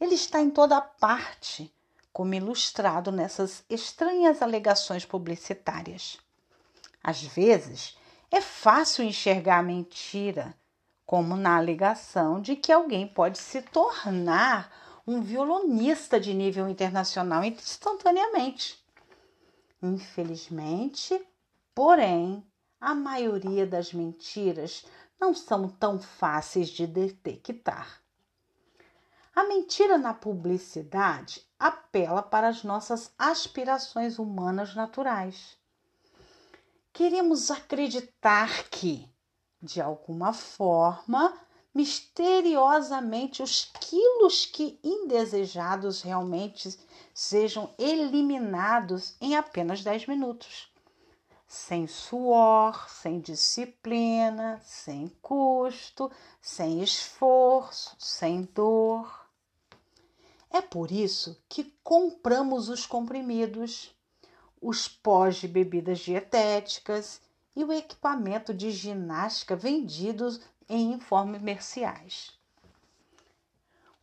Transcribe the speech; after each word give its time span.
Ele 0.00 0.14
está 0.14 0.40
em 0.40 0.48
toda 0.48 0.80
parte, 0.80 1.74
como 2.12 2.34
ilustrado 2.34 3.10
nessas 3.10 3.64
estranhas 3.68 4.40
alegações 4.40 5.04
publicitárias. 5.04 6.20
Às 7.02 7.20
vezes, 7.20 7.98
é 8.30 8.40
fácil 8.40 9.04
enxergar 9.04 9.58
a 9.58 9.62
mentira 9.62 10.54
como 11.06 11.36
na 11.36 11.56
alegação 11.56 12.40
de 12.40 12.56
que 12.56 12.72
alguém 12.72 13.06
pode 13.06 13.38
se 13.38 13.62
tornar 13.62 14.70
um 15.06 15.20
violonista 15.20 16.18
de 16.18 16.32
nível 16.32 16.68
internacional 16.68 17.44
instantaneamente. 17.44 18.82
Infelizmente, 19.82 21.20
porém, 21.74 22.44
a 22.80 22.94
maioria 22.94 23.66
das 23.66 23.92
mentiras 23.92 24.86
não 25.20 25.34
são 25.34 25.68
tão 25.68 25.98
fáceis 25.98 26.68
de 26.68 26.86
detectar. 26.86 28.02
A 29.34 29.44
mentira 29.44 29.98
na 29.98 30.14
publicidade 30.14 31.42
apela 31.58 32.22
para 32.22 32.48
as 32.48 32.62
nossas 32.62 33.12
aspirações 33.18 34.18
humanas 34.18 34.74
naturais. 34.74 35.58
Queremos 36.92 37.50
acreditar 37.50 38.68
que 38.70 39.12
de 39.64 39.80
alguma 39.80 40.34
forma, 40.34 41.34
misteriosamente, 41.74 43.42
os 43.42 43.72
quilos 43.80 44.44
que 44.44 44.78
indesejados 44.84 46.02
realmente 46.02 46.78
sejam 47.14 47.72
eliminados 47.78 49.16
em 49.20 49.36
apenas 49.36 49.82
10 49.82 50.06
minutos. 50.06 50.70
Sem 51.48 51.86
suor, 51.86 52.90
sem 52.90 53.20
disciplina, 53.20 54.60
sem 54.62 55.08
custo, 55.22 56.10
sem 56.42 56.82
esforço, 56.82 57.96
sem 57.98 58.42
dor. 58.42 59.24
É 60.50 60.60
por 60.60 60.92
isso 60.92 61.40
que 61.48 61.72
compramos 61.82 62.68
os 62.68 62.84
comprimidos, 62.86 63.94
os 64.60 64.88
pós 64.88 65.36
de 65.36 65.48
bebidas 65.48 66.00
dietéticas 66.00 67.23
e 67.56 67.62
o 67.62 67.72
equipamento 67.72 68.52
de 68.52 68.70
ginástica 68.70 69.54
vendidos 69.54 70.40
em 70.68 70.92
infomerciais. 70.92 72.32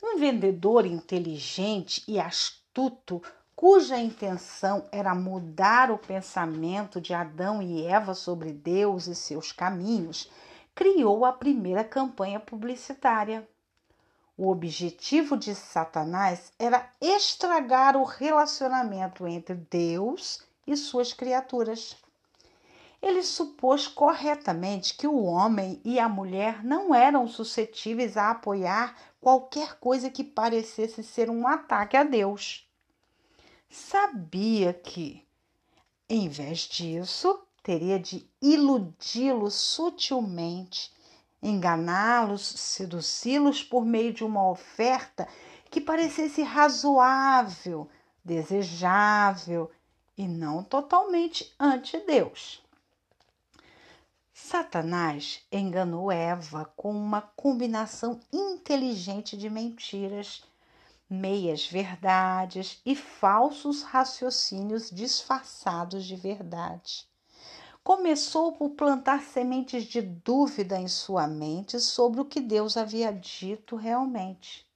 Um 0.01 0.17
vendedor 0.17 0.85
inteligente 0.85 2.03
e 2.07 2.19
astuto, 2.19 3.21
cuja 3.55 3.97
intenção 3.97 4.87
era 4.91 5.13
mudar 5.13 5.91
o 5.91 5.97
pensamento 5.97 6.99
de 6.99 7.13
Adão 7.13 7.61
e 7.61 7.85
Eva 7.85 8.15
sobre 8.15 8.51
Deus 8.51 9.07
e 9.07 9.13
seus 9.13 9.51
caminhos, 9.51 10.31
criou 10.73 11.25
a 11.25 11.33
primeira 11.33 11.83
campanha 11.83 12.39
publicitária. 12.39 13.47
O 14.35 14.49
objetivo 14.49 15.37
de 15.37 15.53
Satanás 15.53 16.51
era 16.57 16.89
estragar 16.99 17.95
o 17.95 18.03
relacionamento 18.03 19.27
entre 19.27 19.53
Deus 19.53 20.41
e 20.65 20.75
suas 20.75 21.13
criaturas 21.13 21.95
ele 23.01 23.23
supôs 23.23 23.87
corretamente 23.87 24.95
que 24.95 25.07
o 25.07 25.23
homem 25.23 25.81
e 25.83 25.99
a 25.99 26.07
mulher 26.07 26.63
não 26.63 26.93
eram 26.93 27.27
suscetíveis 27.27 28.15
a 28.15 28.29
apoiar 28.29 28.95
qualquer 29.19 29.79
coisa 29.79 30.09
que 30.09 30.23
parecesse 30.23 31.03
ser 31.03 31.29
um 31.29 31.47
ataque 31.47 31.97
a 31.97 32.03
Deus. 32.03 32.69
Sabia 33.69 34.73
que, 34.73 35.25
em 36.07 36.29
vez 36.29 36.59
disso, 36.59 37.41
teria 37.63 37.97
de 37.97 38.29
iludi-los 38.41 39.55
sutilmente, 39.55 40.93
enganá-los, 41.41 42.45
seduzi-los 42.45 43.63
por 43.63 43.83
meio 43.83 44.13
de 44.13 44.23
uma 44.23 44.47
oferta 44.47 45.27
que 45.71 45.81
parecesse 45.81 46.43
razoável, 46.43 47.89
desejável 48.23 49.71
e 50.15 50.27
não 50.27 50.63
totalmente 50.63 51.51
ante 51.59 51.97
Deus. 52.01 52.61
Satanás 54.43 55.45
enganou 55.51 56.11
Eva 56.11 56.65
com 56.75 56.91
uma 56.91 57.21
combinação 57.21 58.19
inteligente 58.33 59.37
de 59.37 59.49
mentiras, 59.49 60.43
meias 61.07 61.67
verdades 61.67 62.81
e 62.83 62.95
falsos 62.95 63.83
raciocínios 63.83 64.89
disfarçados 64.89 66.05
de 66.05 66.15
verdade. 66.15 67.07
Começou 67.83 68.51
por 68.51 68.71
plantar 68.71 69.21
sementes 69.21 69.85
de 69.85 70.01
dúvida 70.01 70.77
em 70.77 70.87
sua 70.87 71.27
mente 71.27 71.79
sobre 71.79 72.19
o 72.19 72.25
que 72.25 72.41
Deus 72.41 72.75
havia 72.75 73.13
dito 73.13 73.75
realmente. 73.75 74.67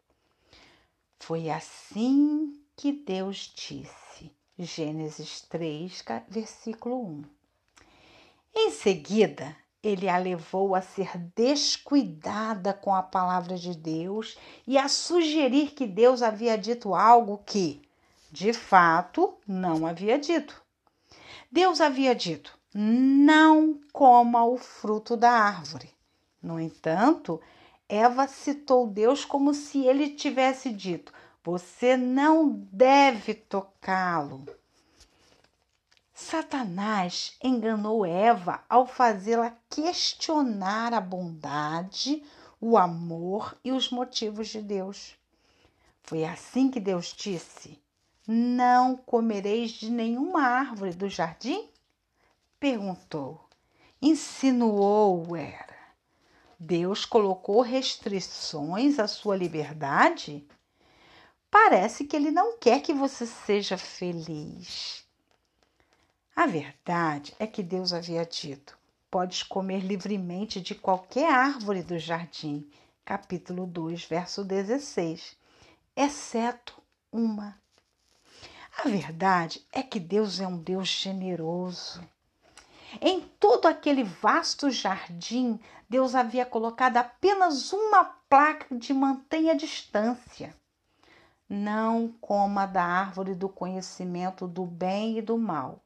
Foi 1.19 1.49
assim 1.49 2.53
que 2.77 2.91
Deus 2.93 3.51
disse. 3.53 4.31
Gênesis 4.59 5.41
3, 5.41 6.05
versículo 6.29 7.03
1. 7.03 7.44
Em 8.57 8.71
seguida, 8.71 9.53
ele 9.83 10.07
a 10.07 10.17
levou 10.17 10.73
a 10.73 10.81
ser 10.81 11.17
descuidada 11.35 12.73
com 12.73 12.95
a 12.95 13.03
palavra 13.03 13.57
de 13.57 13.75
Deus 13.75 14.37
e 14.65 14.77
a 14.77 14.87
sugerir 14.87 15.71
que 15.71 15.85
Deus 15.85 16.21
havia 16.21 16.57
dito 16.57 16.95
algo 16.95 17.41
que, 17.45 17.81
de 18.31 18.53
fato, 18.53 19.35
não 19.45 19.85
havia 19.85 20.17
dito. 20.17 20.63
Deus 21.51 21.81
havia 21.81 22.15
dito: 22.15 22.57
não 22.73 23.79
coma 23.93 24.45
o 24.45 24.57
fruto 24.57 25.15
da 25.15 25.31
árvore. 25.31 25.89
No 26.41 26.59
entanto, 26.59 27.41
Eva 27.89 28.27
citou 28.27 28.87
Deus 28.87 29.23
como 29.25 29.53
se 29.53 29.85
ele 29.85 30.11
tivesse 30.11 30.71
dito: 30.71 31.13
você 31.43 31.95
não 31.95 32.49
deve 32.71 33.33
tocá-lo. 33.33 34.45
Satanás 36.17 37.35
enganou 37.43 38.05
Eva 38.05 38.63
ao 38.69 38.87
fazê-la 38.87 39.53
questionar 39.69 40.93
a 40.93 41.01
bondade, 41.01 42.23
o 42.61 42.77
amor 42.77 43.57
e 43.65 43.73
os 43.73 43.89
motivos 43.89 44.47
de 44.47 44.61
Deus. 44.61 45.17
Foi 46.03 46.23
assim 46.23 46.71
que 46.71 46.79
Deus 46.79 47.13
disse: 47.13 47.77
Não 48.25 48.95
comereis 48.95 49.71
de 49.71 49.91
nenhuma 49.91 50.41
árvore 50.41 50.93
do 50.93 51.09
jardim? 51.09 51.67
Perguntou. 52.61 53.49
Insinuou 54.01 55.35
era. 55.35 55.75
Deus 56.57 57.03
colocou 57.03 57.59
restrições 57.59 58.99
à 58.99 59.07
sua 59.09 59.35
liberdade? 59.35 60.47
Parece 61.51 62.05
que 62.05 62.15
ele 62.15 62.31
não 62.31 62.57
quer 62.57 62.81
que 62.81 62.93
você 62.93 63.27
seja 63.27 63.77
feliz. 63.77 65.04
A 66.37 66.47
verdade 66.47 67.33
é 67.39 67.47
que 67.47 67.63
Deus 67.63 67.93
havia 67.93 68.25
dito: 68.25 68.77
Podes 69.09 69.41
comer 69.41 69.79
livremente 69.79 70.59
de 70.59 70.75
qualquer 70.75 71.31
árvore 71.33 71.81
do 71.81 71.97
jardim. 71.97 72.69
Capítulo 73.05 73.65
2, 73.65 74.03
verso 74.03 74.43
16. 74.43 75.37
Exceto 75.95 76.83
uma. 77.09 77.57
A 78.77 78.89
verdade 78.89 79.65
é 79.71 79.81
que 79.81 79.97
Deus 79.97 80.41
é 80.41 80.45
um 80.45 80.57
Deus 80.57 80.89
generoso. 80.89 82.03
Em 82.99 83.21
todo 83.39 83.67
aquele 83.67 84.03
vasto 84.03 84.69
jardim, 84.69 85.57
Deus 85.89 86.15
havia 86.15 86.45
colocado 86.45 86.97
apenas 86.97 87.71
uma 87.71 88.03
placa 88.03 88.75
de 88.77 88.93
mantenha 88.93 89.55
distância. 89.55 90.53
Não 91.47 92.09
coma 92.19 92.65
da 92.65 92.83
árvore 92.83 93.33
do 93.33 93.47
conhecimento 93.47 94.45
do 94.45 94.65
bem 94.65 95.17
e 95.17 95.21
do 95.21 95.37
mal. 95.37 95.84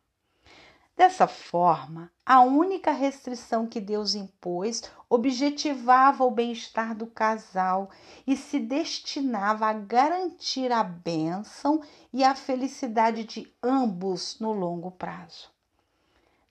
Dessa 0.99 1.27
forma, 1.27 2.11
a 2.25 2.41
única 2.41 2.91
restrição 2.91 3.65
que 3.65 3.79
Deus 3.79 4.15
impôs 4.15 4.83
objetivava 5.09 6.25
o 6.25 6.29
bem-estar 6.29 6.93
do 6.93 7.07
casal 7.07 7.89
e 8.27 8.35
se 8.35 8.59
destinava 8.59 9.67
a 9.67 9.71
garantir 9.71 10.73
a 10.73 10.83
bênção 10.83 11.81
e 12.11 12.21
a 12.21 12.35
felicidade 12.35 13.23
de 13.23 13.49
ambos 13.63 14.41
no 14.41 14.51
longo 14.51 14.91
prazo. 14.91 15.49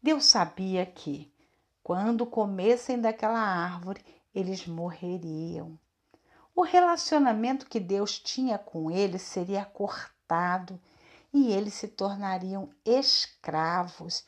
Deus 0.02 0.24
sabia 0.24 0.86
que, 0.86 1.30
quando 1.82 2.24
comessem 2.24 2.98
daquela 2.98 3.38
árvore, 3.38 4.02
eles 4.34 4.66
morreriam. 4.66 5.78
O 6.56 6.62
relacionamento 6.62 7.66
que 7.66 7.78
Deus 7.78 8.18
tinha 8.18 8.56
com 8.56 8.90
eles 8.90 9.20
seria 9.20 9.66
cortado 9.66 10.80
e 11.34 11.52
eles 11.52 11.74
se 11.74 11.88
tornariam 11.88 12.70
escravos 12.82 14.24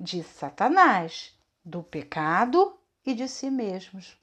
de 0.00 0.22
Satanás, 0.22 1.34
do 1.62 1.82
pecado 1.82 2.74
e 3.04 3.12
de 3.12 3.28
si 3.28 3.50
mesmos. 3.50 4.16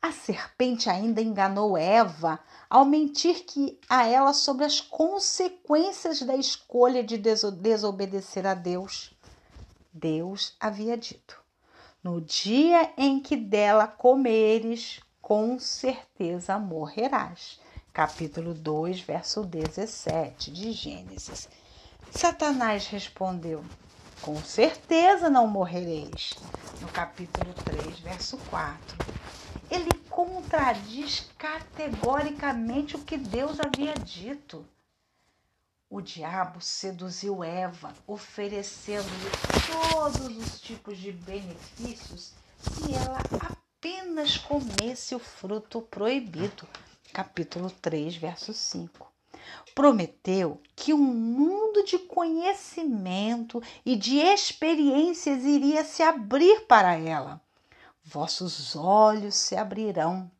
A 0.00 0.10
serpente 0.10 0.88
ainda 0.88 1.20
enganou 1.20 1.76
Eva 1.76 2.40
ao 2.68 2.84
mentir 2.84 3.44
que 3.44 3.78
a 3.88 4.06
ela 4.06 4.32
sobre 4.32 4.64
as 4.64 4.80
consequências 4.80 6.22
da 6.22 6.34
escolha 6.34 7.04
de 7.04 7.18
desobedecer 7.18 8.46
a 8.46 8.54
Deus. 8.54 9.14
Deus 9.92 10.56
havia 10.58 10.96
dito: 10.96 11.40
No 12.02 12.20
dia 12.20 12.90
em 12.96 13.20
que 13.20 13.36
dela 13.36 13.86
comeres, 13.86 14.98
com 15.20 15.58
certeza 15.58 16.58
morrerás. 16.58 17.60
Capítulo 17.92 18.54
2, 18.54 19.00
verso 19.00 19.44
17 19.44 20.50
de 20.50 20.72
Gênesis. 20.72 21.48
Satanás 22.10 22.86
respondeu: 22.86 23.62
com 24.22 24.40
certeza 24.40 25.28
não 25.28 25.48
morrereis. 25.48 26.34
No 26.80 26.88
capítulo 26.88 27.52
3, 27.52 27.98
verso 27.98 28.38
4. 28.48 28.96
Ele 29.68 29.90
contradiz 30.08 31.28
categoricamente 31.36 32.94
o 32.94 33.00
que 33.00 33.18
Deus 33.18 33.58
havia 33.58 33.94
dito. 33.94 34.64
O 35.90 36.00
diabo 36.00 36.60
seduziu 36.60 37.42
Eva, 37.42 37.92
oferecendo-lhe 38.06 39.90
todos 39.90 40.36
os 40.36 40.60
tipos 40.60 40.96
de 40.96 41.12
benefícios 41.12 42.32
se 42.58 42.94
ela 42.94 43.18
apenas 43.40 44.38
comesse 44.38 45.14
o 45.14 45.18
fruto 45.18 45.82
proibido. 45.82 46.66
Capítulo 47.12 47.70
3, 47.70 48.16
verso 48.16 48.54
5 48.54 49.11
prometeu 49.74 50.60
que 50.76 50.92
um 50.92 50.98
mundo 50.98 51.84
de 51.84 51.98
conhecimento 51.98 53.62
e 53.84 53.96
de 53.96 54.18
experiências 54.18 55.44
iria 55.44 55.84
se 55.84 56.02
abrir 56.02 56.66
para 56.66 56.94
ela. 56.94 57.40
Vossos 58.04 58.74
olhos 58.74 59.34
se 59.34 59.56
abrirão. 59.56 60.30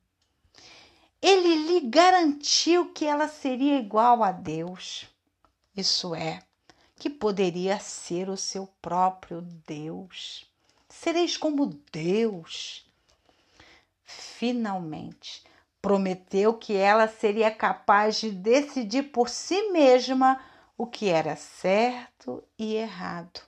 Ele 1.20 1.54
lhe 1.54 1.80
garantiu 1.88 2.92
que 2.92 3.04
ela 3.04 3.28
seria 3.28 3.78
igual 3.78 4.24
a 4.24 4.32
Deus. 4.32 5.06
Isso 5.76 6.14
é, 6.14 6.42
que 6.96 7.08
poderia 7.08 7.78
ser 7.78 8.28
o 8.28 8.36
seu 8.36 8.66
próprio 8.82 9.40
Deus. 9.66 10.46
Sereis 10.88 11.36
como 11.36 11.66
Deus. 11.92 12.84
Finalmente, 14.04 15.44
Prometeu 15.82 16.54
que 16.54 16.74
ela 16.74 17.08
seria 17.08 17.50
capaz 17.50 18.16
de 18.20 18.30
decidir 18.30 19.10
por 19.10 19.28
si 19.28 19.70
mesma 19.72 20.40
o 20.78 20.86
que 20.86 21.08
era 21.08 21.34
certo 21.34 22.42
e 22.56 22.76
errado, 22.76 23.40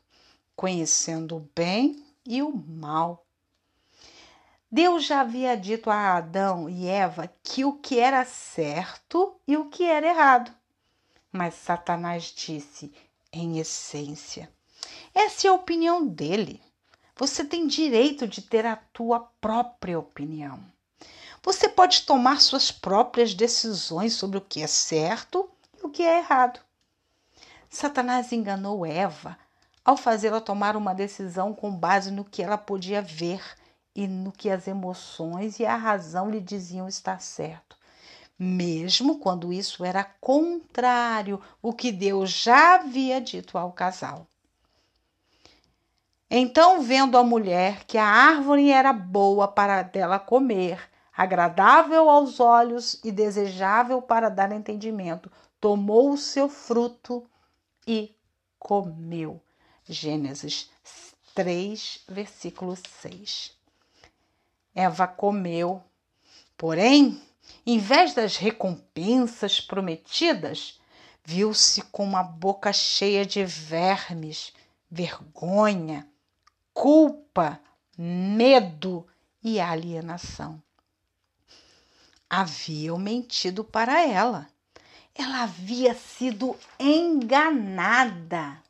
conhecendo 0.57 1.37
o 1.37 1.49
bem 1.55 2.05
e 2.27 2.43
o 2.43 2.53
mal. 2.55 3.25
Deus 4.71 5.05
já 5.05 5.21
havia 5.21 5.57
dito 5.57 5.89
a 5.89 6.17
Adão 6.17 6.69
e 6.69 6.89
Eva 6.89 7.33
que 7.45 7.65
o 7.65 7.75
que 7.75 8.01
era 8.01 8.25
certo 8.25 9.41
e 9.47 9.57
o 9.57 9.71
que 9.71 9.85
era 9.85 10.09
errado. 10.09 10.53
Mas 11.31 11.55
Satanás 11.55 12.25
disse, 12.25 12.93
em 13.33 13.61
essência, 13.61 14.53
essa 15.15 15.47
é 15.47 15.51
a 15.51 15.55
opinião 15.55 16.05
dele. 16.05 16.61
Você 17.17 17.45
tem 17.45 17.69
direito 17.69 18.27
de 18.27 18.43
ter 18.43 18.67
a 18.67 18.75
tua 18.75 19.21
própria 19.41 19.97
opinião. 19.97 20.74
Você 21.44 21.69
pode 21.69 22.05
tomar 22.05 22.41
suas 22.41 22.73
próprias 22.73 23.35
decisões 23.35 24.14
sobre 24.14 24.38
o 24.38 24.41
que 24.41 24.62
é 24.62 24.67
certo 24.67 25.46
e 25.79 25.85
o 25.85 25.91
que 25.91 26.02
é 26.02 26.17
errado. 26.17 26.58
Satanás 27.69 28.32
enganou 28.32 28.87
Eva 28.87 29.37
ao 29.85 29.94
fazê-la 29.94 30.41
tomar 30.41 30.75
uma 30.75 30.94
decisão 30.94 31.52
com 31.52 31.70
base 31.70 32.11
no 32.11 32.25
que 32.25 32.43
ela 32.43 32.56
podia 32.56 33.02
ver 33.02 33.43
e 33.94 34.08
no 34.08 34.32
que 34.32 34.49
as 34.49 34.67
emoções 34.67 35.61
e 35.61 35.67
a 35.67 35.76
razão 35.76 36.31
lhe 36.31 36.41
diziam 36.41 36.88
estar 36.88 37.20
certo, 37.20 37.76
mesmo 38.38 39.19
quando 39.19 39.52
isso 39.52 39.85
era 39.85 40.02
contrário 40.02 41.38
o 41.61 41.75
que 41.75 41.93
Deus 41.93 42.31
já 42.31 42.76
havia 42.76 43.20
dito 43.20 43.58
ao 43.58 43.70
casal. 43.70 44.26
Então, 46.31 46.81
vendo 46.81 47.19
a 47.19 47.23
mulher 47.23 47.85
que 47.85 47.99
a 47.99 48.06
árvore 48.06 48.70
era 48.70 48.94
boa 48.94 49.47
para 49.47 49.82
dela 49.82 50.19
comer 50.19 50.94
agradável 51.16 52.11
aos 52.11 52.40
olhos 52.40 52.99
e 53.05 53.12
desejável 53.12 54.02
para 54.02 54.28
dar 54.28 54.50
entendimento, 54.50 55.31
tomou 55.61 56.12
o 56.12 56.19
seu 56.19 56.49
fruto 56.49 57.25
e 57.87 58.14
comeu. 58.58 59.40
Gênesis 59.84 60.70
3, 61.34 62.05
versículo 62.08 62.76
6. 63.00 63.56
Eva 64.75 65.06
comeu, 65.06 65.81
porém, 66.56 67.22
em 67.64 67.78
vez 67.78 68.12
das 68.12 68.37
recompensas 68.37 69.61
prometidas, 69.61 70.80
viu-se 71.25 71.83
com 71.83 72.02
uma 72.02 72.25
boca 72.25 72.73
cheia 72.73 73.25
de 73.25 73.44
vermes, 73.44 74.52
vergonha, 74.90 76.09
culpa, 76.73 77.61
medo 77.97 79.06
e 79.42 79.61
alienação 79.61 80.61
haviam 82.41 82.99
mentido 82.99 83.62
para 83.62 84.05
ela. 84.05 84.49
Ela 85.14 85.45
havia 85.45 85.95
sido 85.95 86.59
enganada. 86.79 88.61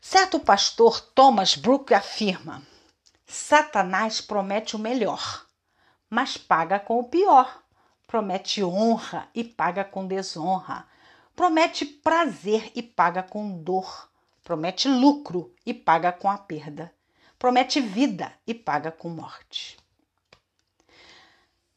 Certo 0.00 0.40
pastor 0.40 1.00
Thomas 1.00 1.54
Brooke 1.54 1.92
afirma: 1.92 2.62
Satanás 3.26 4.20
promete 4.20 4.76
o 4.76 4.78
melhor, 4.78 5.44
mas 6.08 6.38
paga 6.38 6.80
com 6.80 6.98
o 7.00 7.04
pior. 7.04 7.62
Promete 8.06 8.64
honra 8.64 9.28
e 9.34 9.44
paga 9.44 9.84
com 9.84 10.06
desonra. 10.06 10.86
Promete 11.34 11.84
prazer 11.84 12.72
e 12.74 12.82
paga 12.82 13.22
com 13.22 13.62
dor. 13.62 14.08
Promete 14.42 14.88
lucro 14.88 15.52
e 15.66 15.74
paga 15.74 16.12
com 16.12 16.30
a 16.30 16.38
perda. 16.38 16.94
Promete 17.38 17.80
vida 17.80 18.32
e 18.46 18.54
paga 18.54 18.90
com 18.90 19.10
morte. 19.10 19.76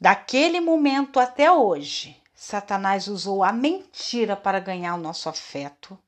Daquele 0.01 0.62
momento 0.62 1.20
até 1.20 1.51
hoje, 1.51 2.15
Satanás 2.34 3.10
usou 3.10 3.44
a 3.44 3.51
mentira 3.51 4.34
para 4.34 4.58
ganhar 4.58 4.96
o 4.96 5.01
nosso 5.01 5.27
afeto, 5.27 6.00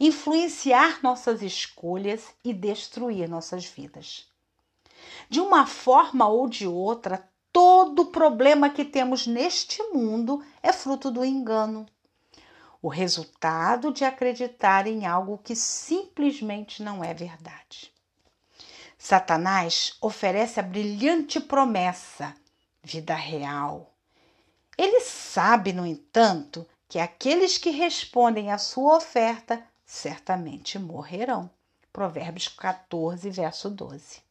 influenciar 0.00 1.02
nossas 1.02 1.42
escolhas 1.42 2.34
e 2.42 2.54
destruir 2.54 3.28
nossas 3.28 3.66
vidas. 3.66 4.26
De 5.28 5.40
uma 5.40 5.66
forma 5.66 6.26
ou 6.26 6.48
de 6.48 6.66
outra, 6.66 7.28
todo 7.52 8.06
problema 8.06 8.70
que 8.70 8.82
temos 8.82 9.26
neste 9.26 9.82
mundo 9.92 10.42
é 10.62 10.72
fruto 10.72 11.10
do 11.10 11.22
engano. 11.22 11.84
O 12.80 12.88
resultado 12.88 13.92
de 13.92 14.06
acreditar 14.06 14.86
em 14.86 15.04
algo 15.04 15.36
que 15.36 15.54
simplesmente 15.54 16.82
não 16.82 17.04
é 17.04 17.12
verdade. 17.12 17.92
Satanás 18.96 19.98
oferece 20.00 20.58
a 20.58 20.62
brilhante 20.62 21.38
promessa 21.38 22.34
vida 22.84 23.14
real. 23.14 23.92
Ele 24.76 25.00
sabe, 25.00 25.72
no 25.72 25.86
entanto, 25.86 26.66
que 26.88 26.98
aqueles 26.98 27.58
que 27.58 27.70
respondem 27.70 28.52
à 28.52 28.58
sua 28.58 28.96
oferta 28.96 29.64
certamente 29.84 30.78
morrerão. 30.78 31.50
Provérbios 31.92 32.48
14, 32.48 33.30
verso 33.30 33.70
12. 33.70 34.22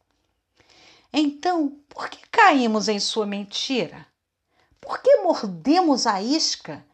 Então, 1.12 1.76
por 1.88 2.08
que 2.08 2.26
caímos 2.28 2.88
em 2.88 3.00
sua 3.00 3.26
mentira? 3.26 4.06
Por 4.80 5.00
que 5.00 5.16
mordemos 5.18 6.06
a 6.06 6.20
isca? 6.20 6.84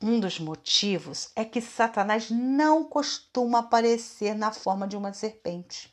Um 0.00 0.20
dos 0.20 0.38
motivos 0.38 1.30
é 1.34 1.44
que 1.44 1.60
Satanás 1.60 2.30
não 2.30 2.84
costuma 2.84 3.60
aparecer 3.60 4.34
na 4.34 4.52
forma 4.52 4.86
de 4.86 4.96
uma 4.96 5.12
serpente. 5.12 5.92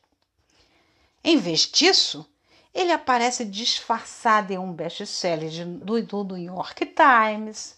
Em 1.23 1.37
vez 1.37 1.61
disso, 1.61 2.27
ele 2.73 2.91
aparece 2.91 3.43
disfarçado 3.43 4.53
em 4.53 4.57
um 4.57 4.71
best-seller 4.71 5.65
do, 5.65 6.23
do 6.23 6.37
New 6.37 6.55
York 6.55 6.85
Times, 6.85 7.77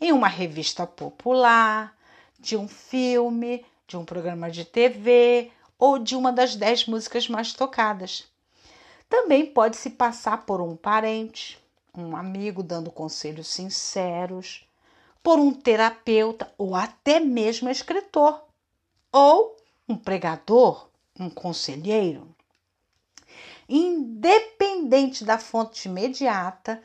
em 0.00 0.12
uma 0.12 0.28
revista 0.28 0.86
popular, 0.86 1.96
de 2.38 2.56
um 2.56 2.68
filme, 2.68 3.64
de 3.86 3.96
um 3.96 4.04
programa 4.04 4.50
de 4.50 4.64
TV 4.64 5.50
ou 5.78 5.98
de 5.98 6.14
uma 6.14 6.32
das 6.32 6.54
dez 6.54 6.86
músicas 6.86 7.28
mais 7.28 7.52
tocadas. 7.52 8.26
Também 9.08 9.46
pode 9.46 9.76
se 9.76 9.90
passar 9.90 10.44
por 10.44 10.60
um 10.60 10.76
parente, 10.76 11.58
um 11.96 12.16
amigo 12.16 12.62
dando 12.62 12.90
conselhos 12.90 13.48
sinceros, 13.48 14.66
por 15.22 15.38
um 15.38 15.52
terapeuta 15.52 16.52
ou 16.58 16.74
até 16.74 17.18
mesmo 17.20 17.68
escritor, 17.68 18.44
ou 19.10 19.56
um 19.88 19.96
pregador, 19.96 20.88
um 21.18 21.30
conselheiro. 21.30 22.35
Independente 23.68 25.24
da 25.24 25.38
fonte 25.38 25.88
imediata, 25.88 26.82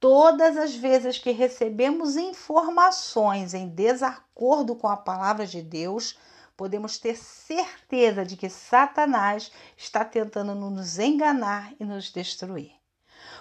todas 0.00 0.56
as 0.56 0.74
vezes 0.74 1.18
que 1.18 1.30
recebemos 1.30 2.16
informações 2.16 3.54
em 3.54 3.68
desacordo 3.68 4.74
com 4.74 4.88
a 4.88 4.96
palavra 4.96 5.46
de 5.46 5.62
Deus, 5.62 6.18
podemos 6.56 6.98
ter 6.98 7.16
certeza 7.16 8.24
de 8.24 8.36
que 8.36 8.48
Satanás 8.48 9.52
está 9.76 10.04
tentando 10.04 10.54
nos 10.54 10.98
enganar 10.98 11.72
e 11.78 11.84
nos 11.84 12.10
destruir. 12.10 12.72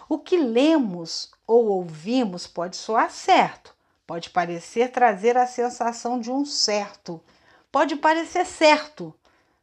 O 0.09 0.19
que 0.19 0.37
lemos 0.37 1.31
ou 1.47 1.67
ouvimos 1.67 2.45
pode 2.45 2.75
soar 2.75 3.09
certo, 3.09 3.73
pode 4.05 4.29
parecer 4.29 4.91
trazer 4.91 5.37
a 5.37 5.47
sensação 5.47 6.19
de 6.19 6.29
um 6.29 6.43
certo, 6.43 7.23
pode 7.71 7.95
parecer 7.95 8.45
certo, 8.45 9.15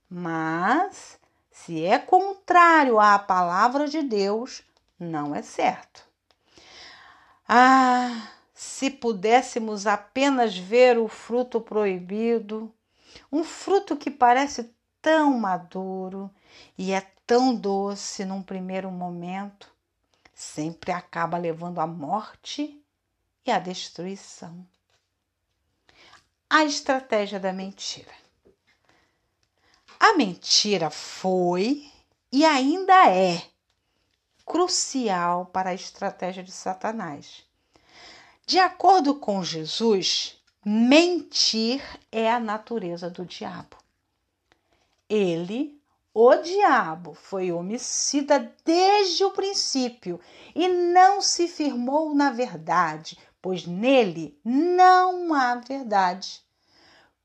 mas 0.09 1.18
se 1.65 1.85
é 1.85 1.99
contrário 1.99 2.99
à 2.99 3.19
palavra 3.19 3.87
de 3.89 4.03
Deus, 4.03 4.63
não 4.99 5.35
é 5.35 5.43
certo. 5.43 6.03
Ah, 7.47 8.31
se 8.55 8.91
pudéssemos 8.91 9.87
apenas 9.87 10.57
ver 10.57 10.99
o 10.99 11.09
fruto 11.09 11.61
proibido, 11.61 12.73
um 13.31 13.45
fruto 13.45 13.97
que 13.97 14.11
parece 14.11 14.75
tão 15.03 15.37
maduro 15.39 16.31
e 16.77 16.93
é 16.93 17.01
tão 17.27 17.55
doce 17.55 18.25
num 18.25 18.43
primeiro 18.43 18.91
momento, 18.91 19.71
sempre 20.35 20.93
acaba 20.93 21.37
levando 21.37 21.81
à 21.81 21.87
morte 21.87 22.83
e 23.45 23.51
à 23.51 23.59
destruição. 23.59 24.67
A 26.49 26.65
estratégia 26.65 27.39
da 27.39 27.53
mentira. 27.53 28.28
A 30.01 30.17
mentira 30.17 30.91
foi 30.91 31.91
e 32.31 32.45
ainda 32.45 33.11
é 33.11 33.43
crucial 34.47 35.47
para 35.47 35.71
a 35.71 35.75
estratégia 35.75 36.43
de 36.43 36.53
Satanás. 36.53 37.45
De 38.47 38.59
acordo 38.59 39.15
com 39.15 39.43
Jesus, 39.43 40.39
Mentir 40.65 41.83
é 42.13 42.31
a 42.31 42.39
natureza 42.39 43.09
do 43.09 43.25
diabo. 43.25 43.77
Ele, 45.09 45.81
o 46.13 46.35
diabo, 46.35 47.15
foi 47.15 47.51
homicida 47.51 48.53
desde 48.65 49.25
o 49.25 49.31
princípio 49.31 50.21
e 50.55 50.69
não 50.69 51.23
se 51.23 51.49
firmou 51.49 52.15
na 52.15 52.31
verdade, 52.31 53.17
pois 53.41 53.67
nele 53.67 54.39
não 54.45 55.33
há 55.33 55.55
verdade. 55.55 56.43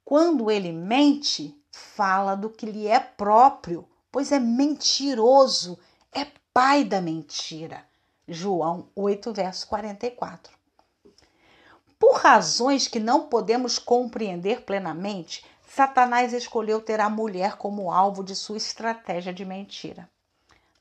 Quando 0.05 0.49
ele 0.49 0.71
mente, 0.71 1.53
fala 1.73 2.35
do 2.35 2.51
que 2.51 2.67
lhe 2.67 2.87
é 2.87 2.99
próprio, 2.99 3.87
pois 4.11 4.31
é 4.31 4.39
mentiroso, 4.39 5.79
é 6.11 6.27
pai 6.53 6.83
da 6.83 7.01
mentira. 7.01 7.83
João 8.27 8.87
8, 8.95 9.33
verso 9.33 9.67
44. 9.67 10.53
Por 11.97 12.17
razões 12.17 12.87
que 12.87 12.99
não 12.99 13.27
podemos 13.27 13.79
compreender 13.79 14.61
plenamente, 14.61 15.43
Satanás 15.67 16.31
escolheu 16.31 16.79
ter 16.79 16.99
a 16.99 17.09
mulher 17.09 17.57
como 17.57 17.91
alvo 17.91 18.23
de 18.23 18.35
sua 18.35 18.57
estratégia 18.57 19.33
de 19.33 19.43
mentira. 19.43 20.07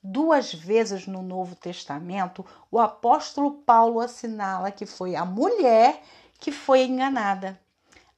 Duas 0.03 0.53
vezes 0.53 1.07
no 1.07 1.23
Novo 1.23 1.55
Testamento, 1.55 2.45
o 2.69 2.79
apóstolo 2.79 3.51
Paulo 3.65 3.99
assinala 3.99 4.69
que 4.69 4.85
foi 4.85 5.15
a 5.15 5.25
mulher 5.25 6.03
que 6.39 6.51
foi 6.51 6.83
enganada. 6.83 7.59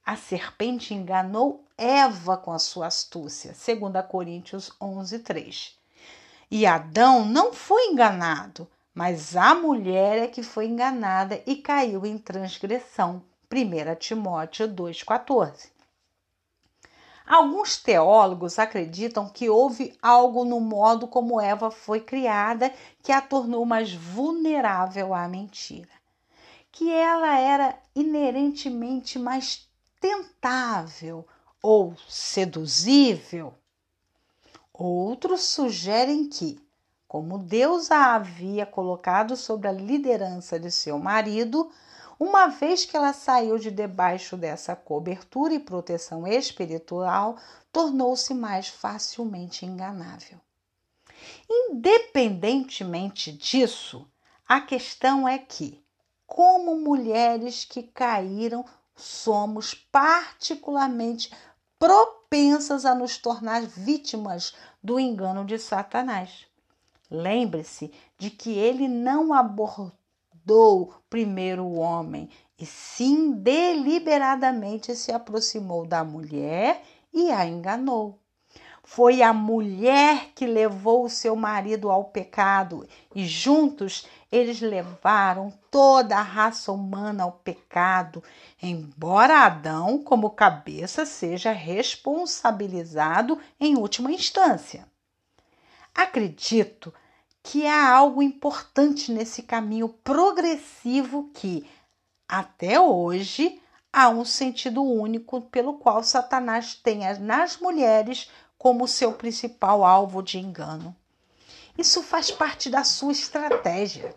A 0.06 0.14
serpente 0.14 0.94
enganou 0.94 1.64
Eva 1.76 2.36
com 2.36 2.52
a 2.52 2.60
sua 2.60 2.86
astúcia, 2.86 3.52
2 3.52 4.06
Coríntios 4.06 4.70
11, 4.80 5.18
3. 5.18 5.76
E 6.48 6.64
Adão 6.64 7.24
não 7.24 7.52
foi 7.52 7.86
enganado, 7.86 8.70
mas 8.94 9.34
a 9.34 9.52
mulher 9.52 10.16
é 10.18 10.28
que 10.28 10.44
foi 10.44 10.66
enganada 10.66 11.42
e 11.44 11.56
caiu 11.56 12.06
em 12.06 12.16
transgressão. 12.18 13.20
1 13.52 13.96
Timóteo 13.96 14.68
2,14. 14.68 15.70
Alguns 17.26 17.76
teólogos 17.76 18.60
acreditam 18.60 19.28
que 19.28 19.50
houve 19.50 19.98
algo 20.00 20.44
no 20.44 20.60
modo 20.60 21.08
como 21.08 21.40
Eva 21.40 21.68
foi 21.68 21.98
criada 21.98 22.72
que 23.02 23.10
a 23.10 23.20
tornou 23.20 23.66
mais 23.66 23.92
vulnerável 23.92 25.12
à 25.12 25.26
mentira. 25.26 25.90
Que 26.70 26.92
ela 26.92 27.36
era 27.40 27.76
inerentemente 27.92 29.18
mais 29.18 29.66
tentável 30.00 31.26
ou 31.62 31.96
seduzível. 32.08 33.54
Outros 34.72 35.42
sugerem 35.42 36.28
que 36.28 36.64
como 37.08 37.38
Deus 37.38 37.90
a 37.90 38.14
havia 38.14 38.66
colocado 38.66 39.36
sob 39.36 39.66
a 39.66 39.72
liderança 39.72 40.58
de 40.58 40.70
seu 40.70 40.98
marido, 40.98 41.70
uma 42.18 42.48
vez 42.48 42.84
que 42.84 42.96
ela 42.96 43.12
saiu 43.12 43.58
de 43.58 43.70
debaixo 43.70 44.36
dessa 44.36 44.74
cobertura 44.74 45.54
e 45.54 45.60
proteção 45.60 46.26
espiritual, 46.26 47.36
tornou-se 47.70 48.34
mais 48.34 48.68
facilmente 48.68 49.64
enganável. 49.64 50.40
Independentemente 51.48 53.32
disso, 53.32 54.06
a 54.46 54.60
questão 54.60 55.28
é 55.28 55.38
que, 55.38 55.82
como 56.26 56.76
mulheres 56.76 57.64
que 57.64 57.82
caíram, 57.82 58.64
somos 58.96 59.74
particularmente 59.74 61.30
propensas 61.78 62.86
a 62.86 62.94
nos 62.94 63.18
tornar 63.18 63.62
vítimas 63.62 64.54
do 64.82 64.98
engano 64.98 65.44
de 65.44 65.58
Satanás. 65.58 66.46
Lembre-se 67.10 67.92
de 68.18 68.30
que 68.30 68.52
ele 68.58 68.88
não 68.88 69.32
abordou 69.32 70.94
primeiro 71.08 71.64
o 71.64 71.76
homem, 71.76 72.28
e 72.58 72.64
sim 72.64 73.32
deliberadamente 73.32 74.96
se 74.96 75.12
aproximou 75.12 75.86
da 75.86 76.02
mulher 76.02 76.82
e 77.12 77.30
a 77.30 77.46
enganou. 77.46 78.18
Foi 78.82 79.20
a 79.20 79.32
mulher 79.32 80.30
que 80.34 80.46
levou 80.46 81.04
o 81.04 81.10
seu 81.10 81.34
marido 81.36 81.90
ao 81.90 82.04
pecado 82.04 82.88
e 83.14 83.26
juntos 83.26 84.06
eles 84.36 84.60
levaram 84.60 85.52
toda 85.70 86.16
a 86.16 86.22
raça 86.22 86.70
humana 86.70 87.24
ao 87.24 87.32
pecado, 87.32 88.22
embora 88.62 89.44
Adão, 89.44 89.98
como 90.02 90.30
cabeça, 90.30 91.06
seja 91.06 91.52
responsabilizado 91.52 93.40
em 93.58 93.76
última 93.76 94.12
instância. 94.12 94.86
Acredito 95.94 96.92
que 97.42 97.66
há 97.66 97.88
algo 97.88 98.22
importante 98.22 99.10
nesse 99.12 99.42
caminho 99.42 99.88
progressivo 99.88 101.30
que, 101.32 101.68
até 102.28 102.80
hoje, 102.80 103.60
há 103.92 104.08
um 104.08 104.24
sentido 104.24 104.82
único 104.82 105.40
pelo 105.42 105.74
qual 105.74 106.02
Satanás 106.02 106.74
tem 106.74 107.00
nas 107.20 107.56
mulheres 107.56 108.30
como 108.58 108.88
seu 108.88 109.12
principal 109.12 109.84
alvo 109.84 110.22
de 110.22 110.38
engano. 110.38 110.94
Isso 111.78 112.02
faz 112.02 112.30
parte 112.30 112.68
da 112.68 112.82
sua 112.84 113.12
estratégia. 113.12 114.14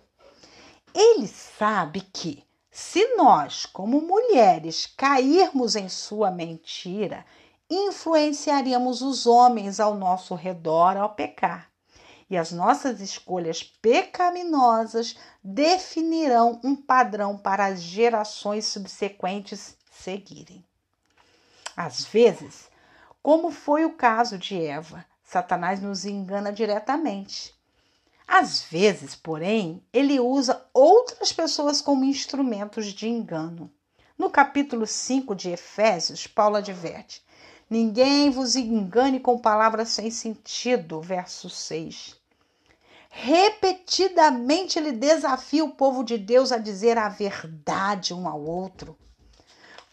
Ele 0.93 1.27
sabe 1.27 2.01
que, 2.01 2.43
se 2.72 3.15
nós, 3.15 3.65
como 3.65 4.01
mulheres, 4.01 4.86
cairmos 4.86 5.75
em 5.75 5.89
sua 5.89 6.31
mentira, 6.31 7.25
influenciaríamos 7.69 9.01
os 9.01 9.27
homens 9.27 9.79
ao 9.79 9.96
nosso 9.96 10.34
redor 10.36 10.98
ao 10.98 11.13
pecar 11.13 11.69
e 12.29 12.38
as 12.38 12.51
nossas 12.51 13.01
escolhas 13.01 13.63
pecaminosas 13.63 15.17
definirão 15.43 16.60
um 16.63 16.75
padrão 16.75 17.38
para 17.38 17.65
as 17.65 17.81
gerações 17.81 18.65
subsequentes 18.65 19.75
seguirem. 19.91 20.63
Às 21.75 22.05
vezes, 22.05 22.69
como 23.22 23.51
foi 23.51 23.84
o 23.84 23.96
caso 23.96 24.38
de 24.38 24.62
Eva, 24.62 25.05
Satanás 25.24 25.81
nos 25.81 26.05
engana 26.05 26.51
diretamente. 26.51 27.58
Às 28.31 28.62
vezes, 28.62 29.15
porém, 29.15 29.83
ele 29.91 30.19
usa 30.19 30.63
outras 30.71 31.33
pessoas 31.33 31.81
como 31.81 32.05
instrumentos 32.05 32.93
de 32.93 33.09
engano. 33.09 33.71
No 34.15 34.29
capítulo 34.29 34.86
5 34.86 35.33
de 35.33 35.50
Efésios, 35.50 36.27
Paulo 36.27 36.57
adverte: 36.57 37.24
Ninguém 37.67 38.29
vos 38.29 38.55
engane 38.55 39.19
com 39.19 39.39
palavras 39.39 39.89
sem 39.89 40.12
sentido. 40.12 41.01
Verso 41.01 41.50
6. 41.50 42.17
Repetidamente 43.09 44.77
ele 44.77 44.91
desafia 44.91 45.65
o 45.65 45.71
povo 45.71 46.03
de 46.03 46.15
Deus 46.15 46.51
a 46.51 46.59
dizer 46.59 47.00
a 47.00 47.09
verdade 47.09 48.13
um 48.13 48.27
ao 48.27 48.45
outro. 48.45 48.95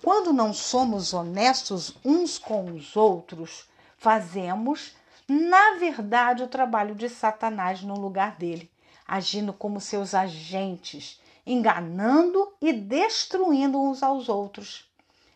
Quando 0.05 0.35
não 0.35 0.52
somos 0.52 1.14
honestos 1.14 1.97
uns 2.05 2.37
com 2.38 2.66
os 2.66 2.97
outros, 2.97 3.64
fazemos 3.97 4.95
na 5.28 5.75
verdade, 5.78 6.42
o 6.42 6.49
trabalho 6.49 6.95
de 6.95 7.09
Satanás 7.09 7.83
no 7.83 7.95
lugar 7.95 8.37
dele, 8.37 8.71
agindo 9.06 9.52
como 9.52 9.80
seus 9.80 10.14
agentes, 10.14 11.21
enganando 11.45 12.54
e 12.61 12.73
destruindo 12.73 13.80
uns 13.80 14.02
aos 14.02 14.28
outros. 14.28 14.88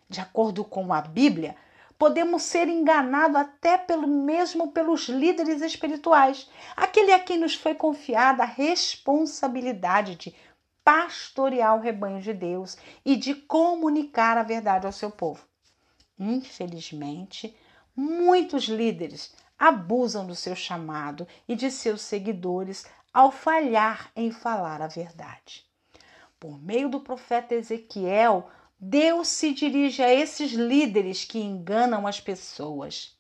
De 0.09 0.21
acordo 0.21 0.65
com 0.65 0.93
a 0.93 1.01
Bíblia, 1.01 1.57
podemos 1.99 2.43
ser 2.43 2.69
enganados 2.69 3.37
até 3.37 3.77
pelo 3.77 4.07
mesmo 4.07 4.73
pelos 4.73 5.09
líderes 5.09 5.61
espirituais, 5.61 6.49
aquele 6.77 7.13
a 7.13 7.19
quem 7.19 7.39
nos 7.39 7.55
foi 7.55 7.75
confiada 7.75 8.43
a 8.43 8.47
responsabilidade 8.47 10.15
de 10.17 10.35
pastorear 10.85 11.77
o 11.77 11.81
rebanho 11.81 12.23
de 12.23 12.33
Deus 12.33 12.77
e 13.05 13.17
de 13.17 13.35
comunicar 13.35 14.39
a 14.39 14.43
verdade 14.43 14.87
ao 14.87 14.93
seu 14.93 15.11
povo. 15.11 15.45
Infelizmente, 16.19 17.57
muitos 17.95 18.65
líderes 18.65 19.33
abusam 19.61 20.27
do 20.27 20.35
seu 20.35 20.57
chamado 20.57 21.29
e 21.47 21.55
de 21.55 21.71
seus 21.71 22.01
seguidores 22.01 22.87
ao 23.13 23.31
falhar 23.31 24.11
em 24.17 24.33
falar 24.33 24.81
a 24.81 24.87
verdade. 24.87 25.67
Por 26.39 26.59
meio 26.59 26.89
do 26.89 27.01
profeta 27.01 27.55
Ezequiel, 27.55 28.49
Deus 28.79 29.29
se 29.29 29.53
dirige 29.53 30.03
a 30.03 30.11
esses 30.11 30.53
líderes 30.53 31.27
que 31.27 31.39
enganam 31.39 32.07
as 32.07 32.19
pessoas. 32.19 33.15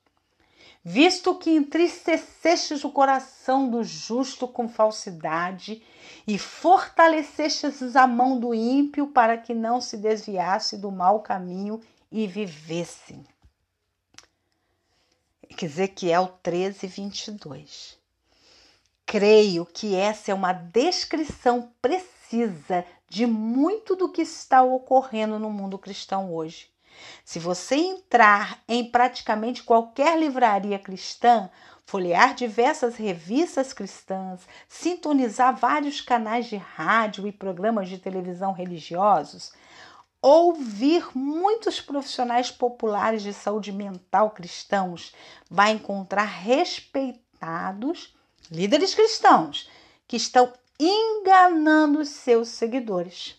Visto 0.82 1.34
que 1.34 1.50
entristecestes 1.50 2.82
o 2.82 2.90
coração 2.90 3.68
do 3.68 3.84
justo 3.84 4.48
com 4.48 4.66
falsidade 4.66 5.82
e 6.26 6.38
fortalecestes 6.38 7.94
a 7.94 8.06
mão 8.06 8.40
do 8.40 8.54
ímpio 8.54 9.08
para 9.08 9.36
que 9.36 9.52
não 9.52 9.78
se 9.78 9.98
desviasse 9.98 10.78
do 10.78 10.90
mau 10.90 11.20
caminho 11.20 11.78
e 12.10 12.26
vivesse. 12.26 13.22
Ezequiel 15.60 16.38
13, 16.42 16.86
22. 16.86 17.98
Creio 19.04 19.66
que 19.66 19.94
essa 19.94 20.30
é 20.30 20.34
uma 20.34 20.52
descrição 20.52 21.70
precisa 21.82 22.84
de 23.08 23.26
muito 23.26 23.96
do 23.96 24.08
que 24.08 24.22
está 24.22 24.62
ocorrendo 24.62 25.38
no 25.38 25.50
mundo 25.50 25.78
cristão 25.78 26.32
hoje. 26.32 26.70
Se 27.24 27.38
você 27.38 27.76
entrar 27.76 28.62
em 28.68 28.90
praticamente 28.90 29.62
qualquer 29.62 30.18
livraria 30.18 30.78
cristã, 30.78 31.50
folhear 31.84 32.34
diversas 32.34 32.96
revistas 32.96 33.72
cristãs, 33.72 34.40
sintonizar 34.68 35.56
vários 35.56 36.00
canais 36.00 36.46
de 36.46 36.56
rádio 36.56 37.26
e 37.26 37.32
programas 37.32 37.88
de 37.88 37.98
televisão 37.98 38.52
religiosos, 38.52 39.52
ouvir 40.22 41.08
muitos 41.16 41.80
profissionais 41.80 42.50
populares 42.50 43.22
de 43.22 43.32
saúde 43.32 43.72
mental 43.72 44.30
cristãos, 44.30 45.14
vai 45.50 45.72
encontrar 45.72 46.24
respeitados 46.24 48.14
líderes 48.50 48.94
cristãos 48.94 49.70
que 50.06 50.16
estão 50.16 50.52
enganando 50.78 52.04
seus 52.04 52.48
seguidores. 52.48 53.36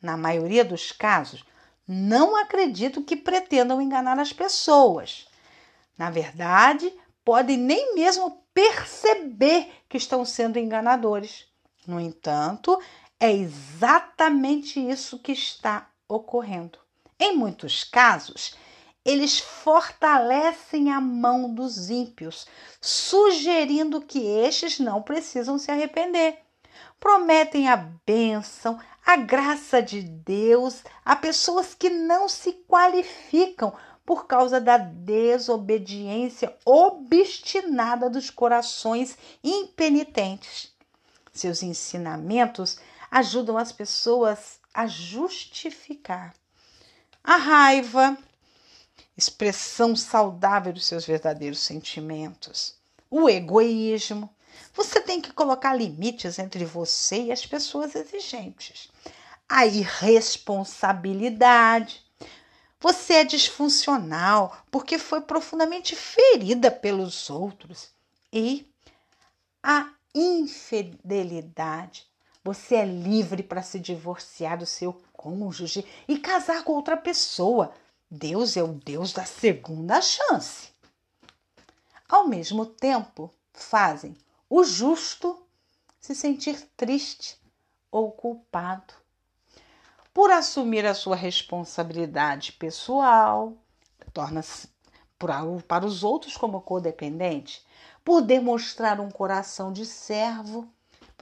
Na 0.00 0.16
maioria 0.16 0.64
dos 0.64 0.92
casos, 0.92 1.44
não 1.86 2.36
acredito 2.36 3.02
que 3.02 3.16
pretendam 3.16 3.80
enganar 3.80 4.18
as 4.18 4.32
pessoas. 4.32 5.26
Na 5.96 6.10
verdade, 6.10 6.92
podem 7.24 7.56
nem 7.56 7.94
mesmo 7.94 8.44
perceber 8.52 9.70
que 9.88 9.96
estão 9.96 10.24
sendo 10.24 10.58
enganadores. 10.58 11.46
No 11.86 12.00
entanto, 12.00 12.80
é 13.18 13.32
exatamente 13.32 14.80
isso 14.80 15.18
que 15.18 15.32
está 15.32 15.91
ocorrendo. 16.14 16.78
Em 17.18 17.36
muitos 17.36 17.84
casos, 17.84 18.54
eles 19.04 19.38
fortalecem 19.38 20.92
a 20.92 21.00
mão 21.00 21.52
dos 21.52 21.90
ímpios, 21.90 22.46
sugerindo 22.80 24.00
que 24.00 24.20
estes 24.20 24.78
não 24.78 25.02
precisam 25.02 25.58
se 25.58 25.70
arrepender. 25.70 26.38
Prometem 27.00 27.68
a 27.68 27.76
bênção, 28.06 28.78
a 29.04 29.16
graça 29.16 29.82
de 29.82 30.02
Deus 30.02 30.84
a 31.04 31.16
pessoas 31.16 31.74
que 31.74 31.90
não 31.90 32.28
se 32.28 32.52
qualificam 32.68 33.72
por 34.06 34.26
causa 34.26 34.60
da 34.60 34.76
desobediência 34.78 36.56
obstinada 36.64 38.08
dos 38.08 38.30
corações 38.30 39.16
impenitentes. 39.42 40.72
Seus 41.32 41.62
ensinamentos 41.62 42.78
ajudam 43.10 43.56
as 43.58 43.72
pessoas 43.72 44.60
a 44.74 44.86
justificar. 44.86 46.34
A 47.22 47.36
raiva, 47.36 48.18
expressão 49.16 49.94
saudável 49.94 50.72
dos 50.72 50.86
seus 50.86 51.06
verdadeiros 51.06 51.60
sentimentos. 51.60 52.74
O 53.10 53.28
egoísmo. 53.28 54.30
Você 54.74 55.00
tem 55.00 55.20
que 55.20 55.32
colocar 55.32 55.74
limites 55.74 56.38
entre 56.38 56.64
você 56.64 57.24
e 57.24 57.32
as 57.32 57.44
pessoas 57.44 57.94
exigentes. 57.94 58.88
A 59.48 59.66
irresponsabilidade. 59.66 62.02
Você 62.80 63.14
é 63.14 63.24
disfuncional 63.24 64.56
porque 64.70 64.98
foi 64.98 65.20
profundamente 65.20 65.94
ferida 65.94 66.70
pelos 66.70 67.28
outros. 67.30 67.90
E 68.32 68.66
a 69.62 69.92
infidelidade. 70.14 72.06
Você 72.44 72.76
é 72.76 72.84
livre 72.84 73.42
para 73.42 73.62
se 73.62 73.78
divorciar 73.78 74.58
do 74.58 74.66
seu 74.66 75.00
cônjuge 75.12 75.86
e 76.08 76.18
casar 76.18 76.64
com 76.64 76.72
outra 76.72 76.96
pessoa. 76.96 77.72
Deus 78.10 78.56
é 78.56 78.62
o 78.62 78.68
Deus 78.68 79.12
da 79.12 79.24
segunda 79.24 80.00
chance. 80.00 80.70
Ao 82.08 82.26
mesmo 82.26 82.66
tempo, 82.66 83.30
fazem 83.52 84.16
o 84.50 84.64
justo 84.64 85.40
se 86.00 86.14
sentir 86.14 86.68
triste 86.76 87.38
ou 87.90 88.10
culpado 88.10 88.94
por 90.12 90.30
assumir 90.30 90.84
a 90.84 90.94
sua 90.94 91.16
responsabilidade 91.16 92.52
pessoal, 92.52 93.54
torna-se 94.12 94.68
para 95.66 95.86
os 95.86 96.04
outros 96.04 96.36
como 96.36 96.60
codependente, 96.60 97.64
por 98.04 98.20
demonstrar 98.20 99.00
um 99.00 99.10
coração 99.10 99.72
de 99.72 99.86
servo 99.86 100.68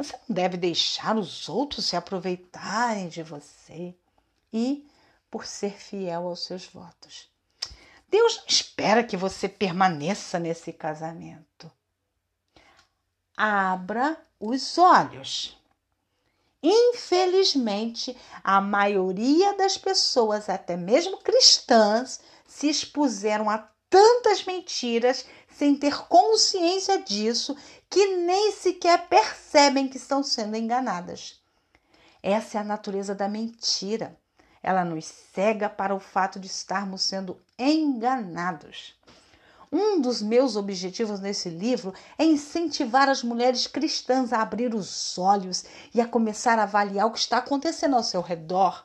você 0.02 0.18
não 0.26 0.34
deve 0.34 0.56
deixar 0.56 1.14
os 1.14 1.46
outros 1.46 1.84
se 1.84 1.94
aproveitarem 1.94 3.08
de 3.10 3.22
você 3.22 3.94
e 4.50 4.88
por 5.30 5.44
ser 5.44 5.72
fiel 5.72 6.26
aos 6.26 6.46
seus 6.46 6.64
votos. 6.66 7.28
Deus 8.08 8.38
não 8.38 8.44
espera 8.48 9.04
que 9.04 9.14
você 9.14 9.46
permaneça 9.46 10.38
nesse 10.38 10.72
casamento. 10.72 11.70
Abra 13.36 14.18
os 14.40 14.78
olhos. 14.78 15.56
Infelizmente, 16.62 18.16
a 18.42 18.58
maioria 18.58 19.54
das 19.58 19.76
pessoas, 19.76 20.48
até 20.48 20.78
mesmo 20.78 21.18
cristãs, 21.18 22.20
se 22.46 22.70
expuseram 22.70 23.50
a 23.50 23.68
tantas 23.90 24.44
mentiras 24.44 25.26
sem 25.52 25.74
ter 25.74 25.96
consciência 26.06 27.02
disso 27.02 27.56
que 27.88 28.16
nem 28.16 28.52
sequer 28.52 29.08
percebem 29.08 29.88
que 29.88 29.96
estão 29.96 30.22
sendo 30.22 30.56
enganadas. 30.56 31.40
Essa 32.22 32.58
é 32.58 32.60
a 32.60 32.64
natureza 32.64 33.14
da 33.14 33.28
mentira. 33.28 34.16
Ela 34.62 34.84
nos 34.84 35.06
cega 35.06 35.68
para 35.68 35.94
o 35.94 36.00
fato 36.00 36.38
de 36.38 36.46
estarmos 36.46 37.02
sendo 37.02 37.40
enganados. 37.58 38.94
Um 39.72 40.00
dos 40.00 40.20
meus 40.20 40.56
objetivos 40.56 41.20
nesse 41.20 41.48
livro 41.48 41.94
é 42.18 42.24
incentivar 42.24 43.08
as 43.08 43.22
mulheres 43.22 43.66
cristãs 43.66 44.32
a 44.32 44.42
abrir 44.42 44.74
os 44.74 45.16
olhos 45.16 45.64
e 45.94 46.00
a 46.00 46.08
começar 46.08 46.58
a 46.58 46.64
avaliar 46.64 47.06
o 47.06 47.12
que 47.12 47.20
está 47.20 47.38
acontecendo 47.38 47.94
ao 47.94 48.02
seu 48.02 48.20
redor, 48.20 48.84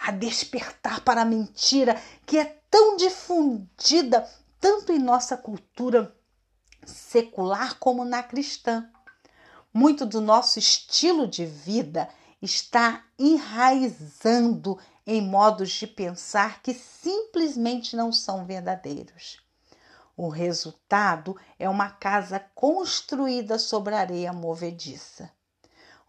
a 0.00 0.10
despertar 0.10 1.00
para 1.02 1.22
a 1.22 1.26
mentira 1.26 2.00
que 2.24 2.38
é 2.38 2.56
tão 2.70 2.96
difundida 2.96 4.26
tanto 4.60 4.92
em 4.92 4.98
nossa 4.98 5.36
cultura 5.36 6.14
secular 6.84 7.78
como 7.78 8.04
na 8.04 8.22
cristã. 8.22 8.88
Muito 9.72 10.06
do 10.06 10.20
nosso 10.20 10.58
estilo 10.58 11.26
de 11.26 11.44
vida 11.44 12.08
está 12.40 13.04
enraizando 13.18 14.78
em 15.06 15.20
modos 15.22 15.70
de 15.70 15.86
pensar 15.86 16.62
que 16.62 16.74
simplesmente 16.74 17.96
não 17.96 18.12
são 18.12 18.44
verdadeiros. 18.44 19.40
O 20.16 20.28
resultado 20.28 21.36
é 21.58 21.68
uma 21.68 21.90
casa 21.90 22.40
construída 22.54 23.58
sobre 23.58 23.94
areia 23.94 24.32
movediça. 24.32 25.30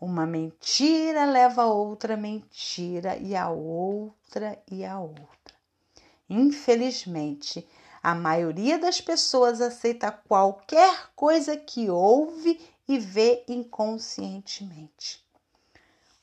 Uma 0.02 0.26
mentira 0.26 1.26
leva 1.26 1.64
a 1.64 1.68
outra 1.68 2.18
mentira 2.18 3.18
e 3.18 3.36
a 3.36 3.50
outra 3.50 4.58
e 4.70 4.84
a 4.84 5.00
outra. 5.00 5.56
Infelizmente, 6.30 7.68
a 8.02 8.16
maioria 8.16 8.78
das 8.78 9.02
pessoas 9.02 9.62
aceita 9.62 10.12
qualquer 10.12 11.10
coisa 11.16 11.58
que 11.58 11.90
ouve 11.90 12.60
e 12.88 12.98
vê 12.98 13.44
inconscientemente. 13.48 15.24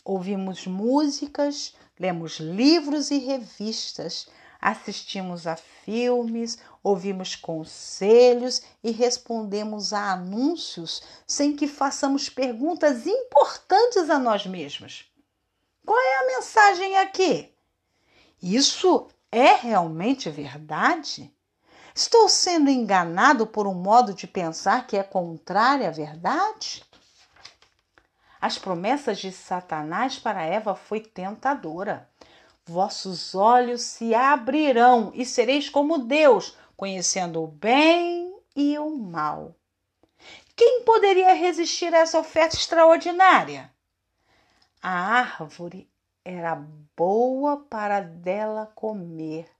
Ouvimos 0.04 0.66
músicas, 0.66 1.74
lemos 1.98 2.38
livros 2.38 3.10
e 3.10 3.18
revistas, 3.18 4.28
assistimos 4.60 5.46
a 5.46 5.56
filmes, 5.56 6.58
ouvimos 6.82 7.36
conselhos 7.36 8.62
e 8.82 8.90
respondemos 8.90 9.92
a 9.92 10.12
anúncios 10.12 11.02
sem 11.26 11.54
que 11.54 11.66
façamos 11.66 12.28
perguntas 12.28 13.06
importantes 13.06 14.08
a 14.10 14.18
nós 14.18 14.46
mesmos. 14.46 15.10
Qual 15.84 15.98
é 15.98 16.16
a 16.18 16.26
mensagem 16.36 16.96
aqui? 16.98 17.52
Isso 18.42 19.08
é 19.30 19.54
realmente 19.54 20.30
verdade? 20.30 21.32
Estou 21.96 22.28
sendo 22.28 22.68
enganado 22.68 23.46
por 23.46 23.66
um 23.66 23.72
modo 23.72 24.12
de 24.12 24.26
pensar 24.26 24.86
que 24.86 24.98
é 24.98 25.02
contrário 25.02 25.88
à 25.88 25.90
verdade? 25.90 26.84
As 28.38 28.58
promessas 28.58 29.16
de 29.18 29.32
Satanás 29.32 30.18
para 30.18 30.44
Eva 30.44 30.74
foi 30.74 31.00
tentadora. 31.00 32.06
Vossos 32.66 33.34
olhos 33.34 33.80
se 33.80 34.14
abrirão 34.14 35.10
e 35.14 35.24
sereis 35.24 35.70
como 35.70 35.96
Deus, 35.96 36.54
conhecendo 36.76 37.42
o 37.42 37.46
bem 37.46 38.30
e 38.54 38.78
o 38.78 38.94
mal. 38.94 39.56
Quem 40.54 40.82
poderia 40.84 41.32
resistir 41.32 41.94
a 41.94 42.00
essa 42.00 42.18
oferta 42.18 42.56
extraordinária? 42.56 43.72
A 44.82 44.90
árvore 44.90 45.88
era 46.22 46.62
boa 46.94 47.56
para 47.70 48.00
dela 48.00 48.70
comer 48.74 49.55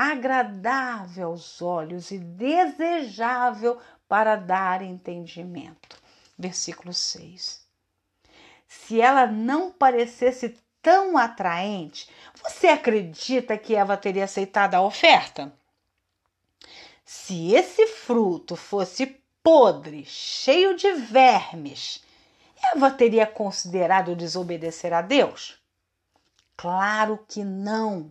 agradável 0.00 1.28
aos 1.28 1.60
olhos 1.60 2.10
e 2.10 2.18
desejável 2.18 3.78
para 4.08 4.34
dar 4.34 4.80
entendimento. 4.80 6.00
Versículo 6.38 6.94
6. 6.94 7.60
Se 8.66 8.98
ela 8.98 9.26
não 9.26 9.70
parecesse 9.70 10.56
tão 10.80 11.18
atraente, 11.18 12.08
você 12.42 12.68
acredita 12.68 13.58
que 13.58 13.76
Eva 13.76 13.94
teria 13.94 14.24
aceitado 14.24 14.74
a 14.74 14.80
oferta? 14.80 15.52
Se 17.04 17.52
esse 17.52 17.86
fruto 17.86 18.56
fosse 18.56 19.20
podre, 19.42 20.06
cheio 20.06 20.76
de 20.76 20.92
vermes, 20.92 22.02
Eva 22.74 22.90
teria 22.90 23.26
considerado 23.26 24.16
desobedecer 24.16 24.94
a 24.94 25.02
Deus? 25.02 25.60
Claro 26.56 27.22
que 27.28 27.44
não. 27.44 28.10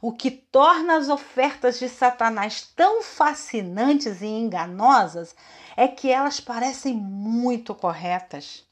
O 0.00 0.12
que 0.12 0.30
torna 0.30 0.96
as 0.96 1.08
ofertas 1.08 1.78
de 1.78 1.88
Satanás 1.88 2.70
tão 2.74 3.02
fascinantes 3.02 4.22
e 4.22 4.26
enganosas 4.26 5.34
é 5.76 5.86
que 5.86 6.10
elas 6.10 6.40
parecem 6.40 6.94
muito 6.94 7.74
corretas. 7.74 8.64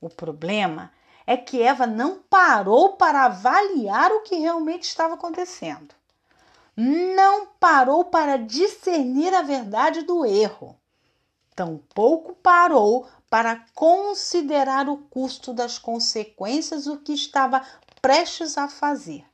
O 0.00 0.08
problema 0.08 0.92
é 1.26 1.36
que 1.36 1.62
Eva 1.62 1.86
não 1.86 2.20
parou 2.30 2.96
para 2.96 3.24
avaliar 3.24 4.10
o 4.12 4.22
que 4.22 4.36
realmente 4.36 4.84
estava 4.84 5.14
acontecendo. 5.14 5.94
Não 6.76 7.46
parou 7.58 8.04
para 8.04 8.38
discernir 8.38 9.34
a 9.34 9.42
verdade 9.42 10.02
do 10.02 10.24
erro. 10.24 10.78
Tampouco 11.54 12.34
parou 12.36 13.08
para 13.28 13.64
considerar 13.74 14.88
o 14.88 14.96
custo 14.96 15.52
das 15.52 15.78
consequências 15.78 16.84
do 16.84 16.98
que 16.98 17.12
estava 17.12 17.66
prestes 18.00 18.56
a 18.56 18.68
fazer. 18.68 19.26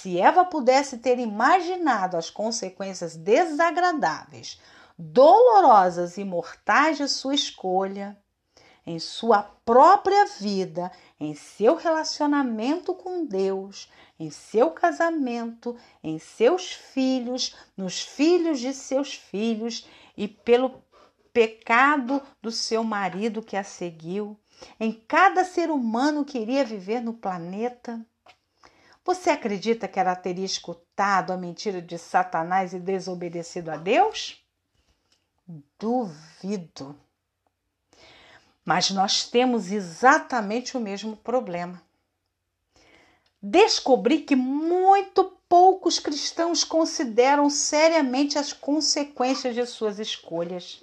Se 0.00 0.20
Eva 0.20 0.44
pudesse 0.44 0.98
ter 0.98 1.18
imaginado 1.18 2.16
as 2.16 2.28
consequências 2.28 3.16
desagradáveis, 3.16 4.60
dolorosas 4.98 6.18
e 6.18 6.24
mortais 6.24 6.98
de 6.98 7.08
sua 7.08 7.34
escolha, 7.34 8.18
em 8.84 8.98
sua 8.98 9.42
própria 9.64 10.26
vida, 10.26 10.92
em 11.18 11.34
seu 11.34 11.76
relacionamento 11.76 12.92
com 12.92 13.24
Deus, 13.24 13.90
em 14.18 14.30
seu 14.30 14.72
casamento, 14.72 15.76
em 16.02 16.18
seus 16.18 16.72
filhos, 16.72 17.56
nos 17.76 18.02
filhos 18.02 18.60
de 18.60 18.74
seus 18.74 19.14
filhos 19.14 19.88
e 20.16 20.28
pelo 20.28 20.82
pecado 21.32 22.20
do 22.42 22.50
seu 22.50 22.84
marido 22.84 23.42
que 23.42 23.56
a 23.56 23.64
seguiu, 23.64 24.38
em 24.78 24.92
cada 24.92 25.44
ser 25.44 25.70
humano 25.70 26.24
que 26.24 26.38
iria 26.38 26.64
viver 26.64 27.00
no 27.00 27.14
planeta, 27.14 28.04
você 29.04 29.30
acredita 29.30 29.86
que 29.86 30.00
ela 30.00 30.16
teria 30.16 30.46
escutado 30.46 31.30
a 31.30 31.36
mentira 31.36 31.82
de 31.82 31.98
Satanás 31.98 32.72
e 32.72 32.78
desobedecido 32.78 33.70
a 33.70 33.76
Deus? 33.76 34.42
Duvido. 35.78 36.98
Mas 38.64 38.90
nós 38.90 39.28
temos 39.28 39.70
exatamente 39.70 40.74
o 40.74 40.80
mesmo 40.80 41.16
problema. 41.18 41.82
Descobri 43.42 44.20
que 44.20 44.34
muito 44.34 45.36
poucos 45.46 45.98
cristãos 45.98 46.64
consideram 46.64 47.50
seriamente 47.50 48.38
as 48.38 48.54
consequências 48.54 49.54
de 49.54 49.66
suas 49.66 49.98
escolhas. 49.98 50.82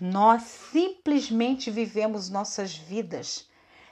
Nós 0.00 0.42
simplesmente 0.42 1.70
vivemos 1.70 2.28
nossas 2.28 2.74
vidas 2.74 3.47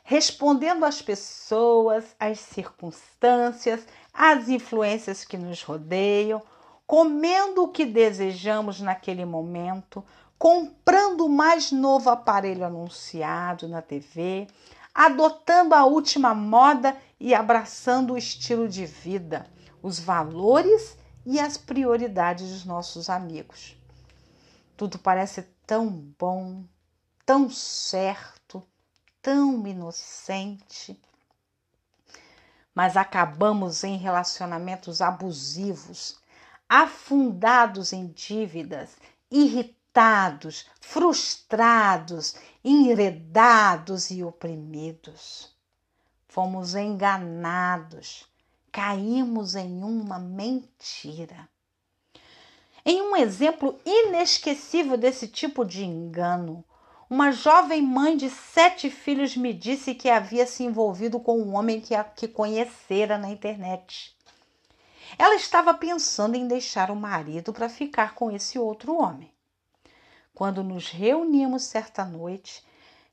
respondendo 0.08 0.84
às 0.84 1.02
pessoas, 1.02 2.14
às 2.16 2.38
circunstâncias, 2.38 3.84
às 4.14 4.48
influências 4.48 5.24
que 5.24 5.36
nos 5.36 5.64
rodeiam, 5.64 6.40
comendo 6.86 7.64
o 7.64 7.68
que 7.68 7.84
desejamos 7.84 8.80
naquele 8.80 9.24
momento, 9.24 10.04
comprando 10.38 11.26
o 11.26 11.28
mais 11.28 11.72
novo 11.72 12.08
aparelho 12.08 12.64
anunciado 12.64 13.66
na 13.66 13.82
TV, 13.82 14.46
adotando 14.94 15.74
a 15.74 15.84
última 15.84 16.32
moda 16.32 16.96
e 17.18 17.34
abraçando 17.34 18.12
o 18.12 18.18
estilo 18.18 18.68
de 18.68 18.86
vida, 18.86 19.44
os 19.82 19.98
valores 19.98 20.96
e 21.26 21.40
as 21.40 21.56
prioridades 21.56 22.48
dos 22.48 22.64
nossos 22.64 23.10
amigos. 23.10 23.76
Tudo 24.76 25.00
parece 25.00 25.42
tão 25.66 25.88
bom, 25.88 26.62
tão 27.24 27.50
certo, 27.50 28.35
tão 29.26 29.66
inocente. 29.66 30.96
Mas 32.72 32.96
acabamos 32.96 33.82
em 33.82 33.96
relacionamentos 33.96 35.02
abusivos, 35.02 36.20
afundados 36.68 37.92
em 37.92 38.06
dívidas, 38.06 38.96
irritados, 39.28 40.66
frustrados, 40.80 42.36
enredados 42.64 44.12
e 44.12 44.22
oprimidos. 44.22 45.52
Fomos 46.28 46.76
enganados, 46.76 48.32
caímos 48.70 49.56
em 49.56 49.82
uma 49.82 50.20
mentira. 50.20 51.48
Em 52.84 53.02
um 53.02 53.16
exemplo 53.16 53.76
inesquecível 53.84 54.96
desse 54.96 55.26
tipo 55.26 55.64
de 55.64 55.84
engano, 55.84 56.64
uma 57.08 57.30
jovem 57.30 57.80
mãe 57.82 58.16
de 58.16 58.28
sete 58.28 58.90
filhos 58.90 59.36
me 59.36 59.52
disse 59.52 59.94
que 59.94 60.10
havia 60.10 60.46
se 60.46 60.64
envolvido 60.64 61.20
com 61.20 61.40
um 61.40 61.54
homem 61.54 61.80
que, 61.80 61.94
a, 61.94 62.02
que 62.02 62.26
conhecera 62.26 63.16
na 63.16 63.30
internet. 63.30 64.16
Ela 65.16 65.36
estava 65.36 65.72
pensando 65.72 66.34
em 66.34 66.48
deixar 66.48 66.90
o 66.90 66.96
marido 66.96 67.52
para 67.52 67.68
ficar 67.68 68.14
com 68.14 68.30
esse 68.30 68.58
outro 68.58 68.96
homem. 68.96 69.32
Quando 70.34 70.64
nos 70.64 70.90
reunimos 70.90 71.62
certa 71.62 72.04
noite, 72.04 72.62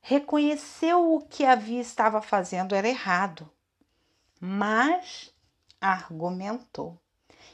reconheceu 0.01 1.13
o 1.13 1.21
que 1.21 1.45
havia 1.45 1.79
estava 1.79 2.21
fazendo 2.21 2.75
era 2.75 2.89
errado, 2.89 3.49
mas 4.39 5.32
argumentou. 5.79 6.99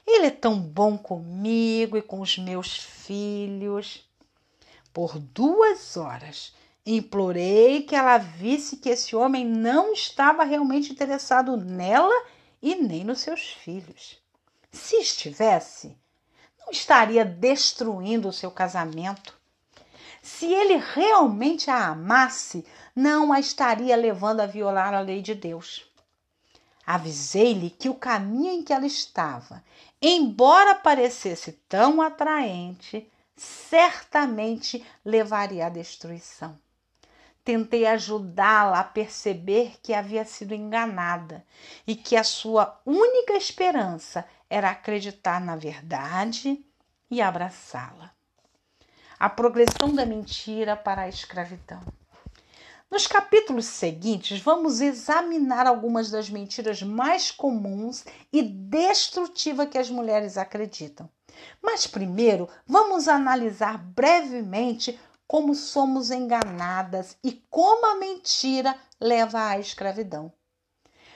Ele 0.08 0.28
é 0.28 0.32
tão 0.32 0.60
bom 0.60 0.98
comigo 0.98 1.98
e 1.98 2.02
com 2.02 2.22
os 2.22 2.38
meus 2.38 2.78
filhos. 2.78 4.09
Por 5.00 5.18
duas 5.18 5.96
horas 5.96 6.54
implorei 6.86 7.84
que 7.84 7.96
ela 7.96 8.18
visse 8.18 8.76
que 8.76 8.90
esse 8.90 9.16
homem 9.16 9.46
não 9.46 9.94
estava 9.94 10.44
realmente 10.44 10.92
interessado 10.92 11.56
nela 11.56 12.14
e 12.62 12.76
nem 12.76 13.06
nos 13.06 13.22
seus 13.22 13.48
filhos. 13.48 14.22
Se 14.70 14.98
estivesse, 14.98 15.98
não 16.60 16.70
estaria 16.70 17.24
destruindo 17.24 18.28
o 18.28 18.34
seu 18.34 18.52
casamento. 18.52 19.40
Se 20.22 20.48
ele 20.54 20.76
realmente 20.76 21.72
a 21.72 21.88
amasse, 21.88 22.66
não 22.94 23.32
a 23.32 23.40
estaria 23.40 23.96
levando 23.96 24.42
a 24.42 24.46
violar 24.46 24.94
a 24.94 25.00
lei 25.00 25.22
de 25.22 25.34
Deus. 25.34 25.90
Avisei-lhe 26.86 27.70
que 27.70 27.88
o 27.88 27.96
caminho 27.96 28.52
em 28.52 28.64
que 28.64 28.74
ela 28.74 28.86
estava, 28.86 29.64
embora 30.02 30.76
parecesse 30.76 31.54
tão 31.70 32.02
atraente, 32.02 33.10
certamente 33.40 34.86
levaria 35.04 35.68
à 35.68 35.70
destruição. 35.70 36.58
Tentei 37.44 37.86
ajudá-la 37.86 38.82
a 38.82 38.84
perceber 38.84 39.78
que 39.82 39.94
havia 39.94 40.26
sido 40.26 40.54
enganada 40.54 41.46
e 41.88 41.96
que 41.96 42.16
a 42.16 42.24
sua 42.24 42.80
única 42.86 43.34
esperança 43.34 44.26
era 44.50 44.70
acreditar 44.70 45.40
na 45.40 45.56
verdade 45.56 46.64
e 47.10 47.22
abraçá-la. 47.22 48.12
A 49.18 49.30
progressão 49.30 49.94
da 49.94 50.06
mentira 50.06 50.76
para 50.76 51.04
a 51.04 51.10
escravidão. 51.10 51.82
Nos 52.92 53.06
capítulos 53.06 53.66
seguintes, 53.66 54.42
vamos 54.42 54.82
examinar 54.82 55.68
algumas 55.68 56.10
das 56.10 56.30
mentiras 56.30 56.82
mais 56.82 57.30
comuns 57.32 58.04
e 58.34 58.42
destrutivas 58.42 59.70
que 59.70 59.78
as 59.78 59.90
mulheres 59.90 60.38
acreditam. 60.38 61.10
Mas 61.62 61.86
primeiro, 61.86 62.50
vamos 62.66 63.08
analisar 63.08 63.78
brevemente 63.78 65.00
como 65.28 65.54
somos 65.54 66.10
enganadas 66.10 67.16
e 67.24 67.32
como 67.50 67.86
a 67.86 67.96
mentira 67.96 68.76
leva 69.00 69.48
à 69.50 69.60
escravidão. 69.60 70.34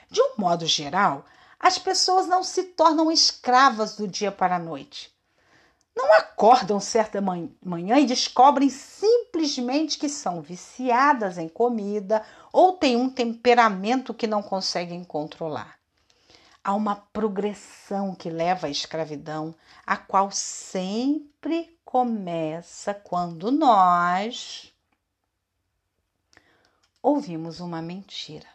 De 0.08 0.22
um 0.22 0.34
modo 0.38 0.66
geral, 0.66 1.24
as 1.58 1.78
pessoas 1.78 2.26
não 2.26 2.44
se 2.44 2.62
tornam 2.62 3.10
escravas 3.10 3.96
do 3.96 4.06
dia 4.06 4.30
para 4.30 4.56
a 4.56 4.60
noite. 4.60 5.12
Não 5.96 6.12
acordam 6.14 6.78
certa 6.80 7.20
manhã 7.20 7.98
e 7.98 8.06
descobrem 8.06 8.68
simplesmente 8.68 9.98
que 9.98 10.08
são 10.08 10.42
viciadas 10.42 11.38
em 11.38 11.48
comida 11.48 12.24
ou 12.52 12.72
têm 12.72 12.96
um 12.96 13.08
temperamento 13.08 14.12
que 14.12 14.26
não 14.26 14.42
conseguem 14.42 15.04
controlar. 15.04 15.78
Há 16.66 16.72
uma 16.72 16.96
progressão 16.96 18.14
que 18.14 18.30
leva 18.30 18.68
à 18.68 18.70
escravidão, 18.70 19.54
a 19.86 19.98
qual 19.98 20.30
sempre 20.30 21.78
começa 21.84 22.94
quando 22.94 23.52
nós 23.52 24.72
ouvimos 27.02 27.60
uma 27.60 27.82
mentira. 27.82 28.46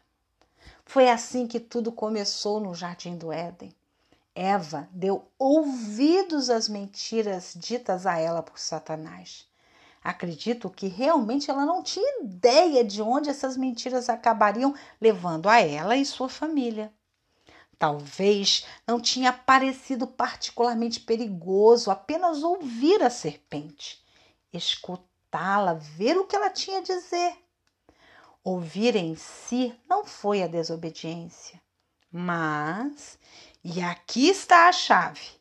Foi 0.83 1.07
assim 1.07 1.45
que 1.45 1.59
tudo 1.59 1.91
começou 1.91 2.59
no 2.59 2.73
Jardim 2.73 3.15
do 3.15 3.31
Éden. 3.31 3.71
Eva 4.33 4.89
deu 4.91 5.29
ouvidos 5.37 6.49
às 6.49 6.67
mentiras 6.67 7.53
ditas 7.55 8.07
a 8.07 8.17
ela 8.17 8.41
por 8.41 8.57
Satanás. 8.57 9.47
Acredito 10.03 10.67
que 10.67 10.87
realmente 10.87 11.51
ela 11.51 11.63
não 11.63 11.83
tinha 11.83 12.23
ideia 12.23 12.83
de 12.83 13.03
onde 13.03 13.29
essas 13.29 13.55
mentiras 13.55 14.09
acabariam 14.09 14.73
levando 14.99 15.47
a 15.47 15.61
ela 15.61 15.95
e 15.95 16.03
sua 16.03 16.27
família. 16.27 16.91
Talvez 17.79 18.65
não 18.85 18.99
tinha 18.99 19.31
parecido 19.31 20.05
particularmente 20.05 20.99
perigoso 20.99 21.89
apenas 21.89 22.43
ouvir 22.43 23.01
a 23.01 23.09
serpente, 23.09 24.03
escutá-la, 24.51 25.75
ver 25.75 26.17
o 26.17 26.25
que 26.25 26.35
ela 26.35 26.49
tinha 26.49 26.79
a 26.79 26.83
dizer. 26.83 27.37
Ouvir 28.43 28.97
em 28.97 29.15
si 29.15 29.73
não 29.89 30.03
foi 30.03 30.43
a 30.43 30.47
desobediência, 30.47 31.61
mas 32.11 33.17
e 33.63 33.81
aqui 33.81 34.27
está 34.27 34.67
a 34.67 34.73
chave. 34.73 35.39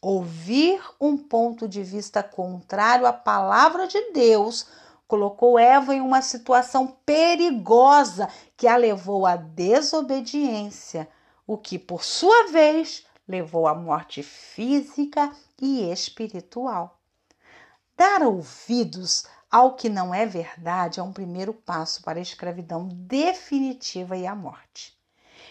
Ouvir 0.00 0.80
um 1.00 1.16
ponto 1.16 1.68
de 1.68 1.82
vista 1.82 2.22
contrário 2.22 3.04
à 3.04 3.12
palavra 3.12 3.88
de 3.88 4.12
Deus 4.12 4.66
colocou 5.08 5.58
Eva 5.58 5.92
em 5.92 6.00
uma 6.00 6.22
situação 6.22 6.96
perigosa 7.04 8.28
que 8.56 8.68
a 8.68 8.76
levou 8.76 9.26
à 9.26 9.34
desobediência, 9.34 11.08
o 11.50 11.58
que, 11.58 11.80
por 11.80 12.04
sua 12.04 12.46
vez, 12.46 13.04
levou 13.26 13.66
à 13.66 13.74
morte 13.74 14.22
física 14.22 15.34
e 15.60 15.82
espiritual. 15.90 17.00
Dar 17.96 18.22
ouvidos 18.22 19.24
ao 19.50 19.74
que 19.74 19.88
não 19.88 20.14
é 20.14 20.24
verdade 20.24 21.00
é 21.00 21.02
um 21.02 21.12
primeiro 21.12 21.52
passo 21.52 22.02
para 22.02 22.20
a 22.20 22.22
escravidão 22.22 22.86
definitiva 22.86 24.16
e 24.16 24.28
a 24.28 24.34
morte. 24.36 24.96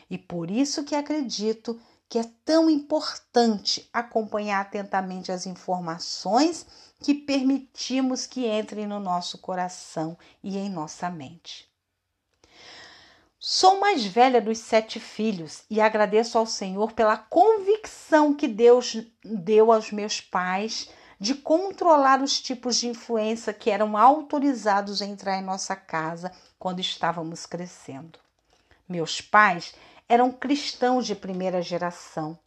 E 0.09 0.17
por 0.17 0.49
isso 0.49 0.85
que 0.85 0.95
acredito 0.95 1.77
que 2.07 2.17
é 2.17 2.23
tão 2.45 2.69
importante 2.69 3.89
acompanhar 3.91 4.61
atentamente 4.61 5.33
as 5.33 5.45
informações 5.45 6.65
que 7.03 7.13
permitimos 7.13 8.25
que 8.25 8.47
entrem 8.47 8.87
no 8.87 9.01
nosso 9.01 9.37
coração 9.39 10.17
e 10.41 10.57
em 10.57 10.69
nossa 10.69 11.09
mente. 11.09 11.68
Sou 13.41 13.79
mais 13.79 14.03
velha 14.03 14.41
dos 14.41 14.57
sete 14.57 14.99
filhos 14.99 15.63
e 15.69 15.79
agradeço 15.79 16.37
ao 16.37 16.45
Senhor 16.45 16.91
pela 16.91 17.15
convicção 17.15 18.33
que 18.33 18.49
Deus 18.49 18.97
deu 19.23 19.71
aos 19.71 19.93
meus 19.93 20.19
pais 20.19 20.89
de 21.17 21.33
controlar 21.33 22.21
os 22.21 22.41
tipos 22.41 22.75
de 22.75 22.89
influência 22.89 23.53
que 23.53 23.69
eram 23.69 23.95
autorizados 23.95 25.01
a 25.01 25.05
entrar 25.05 25.37
em 25.37 25.41
nossa 25.41 25.73
casa 25.73 26.33
quando 26.59 26.81
estávamos 26.81 27.45
crescendo. 27.45 28.19
Meus 28.89 29.21
pais 29.21 29.73
eram 30.09 30.33
cristãos 30.33 31.05
de 31.05 31.15
primeira 31.15 31.61
geração. 31.61 32.37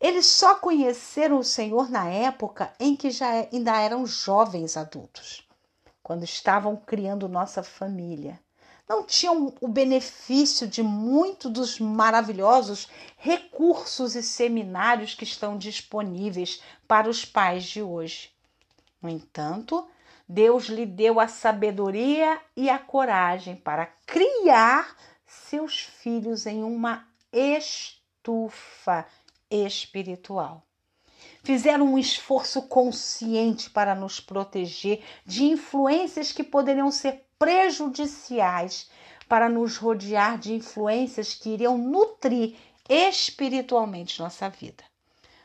Eles 0.00 0.26
só 0.26 0.56
conheceram 0.56 1.38
o 1.38 1.44
Senhor 1.44 1.88
na 1.88 2.08
época 2.08 2.72
em 2.80 2.96
que 2.96 3.12
já 3.12 3.30
ainda 3.30 3.80
eram 3.80 4.04
jovens 4.04 4.76
adultos, 4.76 5.48
quando 6.02 6.24
estavam 6.24 6.74
criando 6.74 7.28
nossa 7.28 7.62
família. 7.62 8.40
Não 8.88 9.04
tinham 9.04 9.54
o 9.60 9.68
benefício 9.68 10.66
de 10.66 10.82
muitos 10.82 11.50
dos 11.50 11.80
maravilhosos 11.80 12.88
recursos 13.16 14.14
e 14.14 14.22
seminários 14.22 15.14
que 15.14 15.24
estão 15.24 15.56
disponíveis 15.56 16.60
para 16.86 17.08
os 17.08 17.24
pais 17.24 17.64
de 17.64 17.80
hoje. 17.80 18.30
No 19.00 19.08
entanto, 19.08 19.86
Deus 20.28 20.66
lhe 20.66 20.86
deu 20.86 21.20
a 21.20 21.28
sabedoria 21.28 22.40
e 22.56 22.68
a 22.68 22.78
coragem 22.78 23.56
para 23.56 23.86
criar 24.06 24.96
seus 25.26 25.80
filhos 25.80 26.46
em 26.46 26.62
uma 26.62 27.06
estufa 27.32 29.06
espiritual. 29.50 30.66
Fizeram 31.42 31.86
um 31.86 31.98
esforço 31.98 32.62
consciente 32.62 33.68
para 33.70 33.94
nos 33.94 34.20
proteger 34.20 35.02
de 35.26 35.44
influências 35.44 36.32
que 36.32 36.44
poderiam 36.44 36.90
ser 36.90 37.26
prejudiciais, 37.42 38.88
para 39.28 39.48
nos 39.48 39.76
rodear 39.76 40.38
de 40.38 40.54
influências 40.54 41.34
que 41.34 41.50
iriam 41.50 41.76
nutrir 41.76 42.54
espiritualmente 42.88 44.20
nossa 44.20 44.48
vida. 44.48 44.84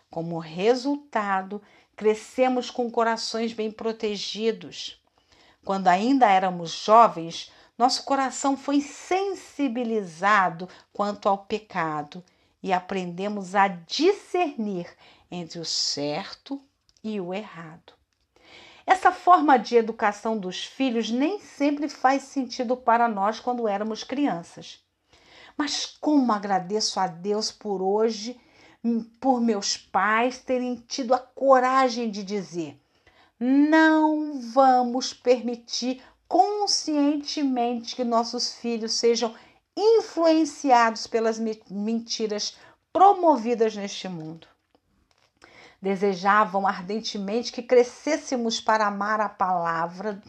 Como 0.07 0.38
resultado, 0.38 1.60
crescemos 1.95 2.69
com 2.69 2.91
corações 2.91 3.51
bem 3.51 3.71
protegidos. 3.71 5.01
Quando 5.65 5.88
ainda 5.88 6.29
éramos 6.29 6.69
jovens, 6.69 7.51
nosso 7.75 8.03
coração 8.03 8.55
foi 8.55 8.79
sensibilizado 8.79 10.69
quanto 10.93 11.27
ao 11.27 11.39
pecado 11.39 12.23
e 12.62 12.71
aprendemos 12.71 13.55
a 13.55 13.67
discernir 13.69 14.88
entre 15.31 15.57
o 15.60 15.65
certo 15.65 16.62
e 17.03 17.19
o 17.19 17.33
errado. 17.33 17.96
Essa 18.88 19.12
forma 19.12 19.60
de 19.60 19.76
educação 19.76 20.38
dos 20.38 20.63
filhos 20.63 21.12
nem 21.12 21.41
sempre 21.41 21.89
faz 21.89 22.23
sentido 22.23 22.78
para 22.78 23.10
nós 23.10 23.38
quando 23.38 23.67
éramos 23.67 24.02
crianças. 24.02 24.80
Mas 25.58 25.86
como 25.86 26.32
agradeço 26.32 26.97
a 26.97 27.06
Deus 27.06 27.52
por 27.52 27.82
hoje, 27.82 28.39
por 29.19 29.41
meus 29.41 29.76
pais 29.76 30.39
terem 30.39 30.76
tido 30.88 31.13
a 31.13 31.19
coragem 31.19 32.10
de 32.10 32.23
dizer: 32.23 32.80
não 33.38 34.39
vamos 34.39 35.13
permitir 35.13 36.02
conscientemente 36.26 37.93
que 37.93 38.06
nossos 38.06 38.54
filhos 38.54 38.93
sejam 38.93 39.36
influenciados 39.76 41.08
pelas 41.08 41.38
mentiras 41.69 42.56
promovidas 42.93 43.76
neste 43.76 44.08
mundo. 44.08 44.47
Desejavam 45.88 46.67
ardentemente 46.67 47.50
que 47.50 47.63
crescêssemos 47.63 48.60
para 48.60 48.88
amar 48.88 49.21
a 49.21 49.30
palavra 49.30 50.21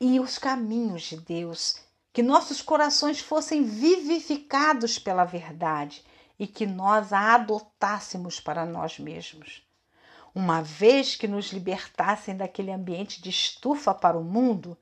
e 0.00 0.20
os 0.20 0.38
caminhos 0.38 1.02
de 1.02 1.16
Deus, 1.16 1.80
que 2.12 2.22
nossos 2.22 2.62
corações 2.62 3.18
fossem 3.18 3.64
vivificados 3.64 5.00
pela 5.00 5.24
verdade 5.24 6.04
e 6.38 6.46
que 6.46 6.64
nós 6.64 7.12
a 7.12 7.34
adotássemos 7.34 8.38
para 8.38 8.64
nós 8.64 9.00
mesmos. 9.00 9.66
Uma 10.32 10.62
vez 10.62 11.16
que 11.16 11.26
nos 11.26 11.46
libertassem 11.52 12.36
daquele 12.36 12.70
ambiente 12.70 13.20
de 13.20 13.30
estufa 13.30 13.92
para 13.92 14.16
o 14.16 14.22
mundo, 14.22 14.78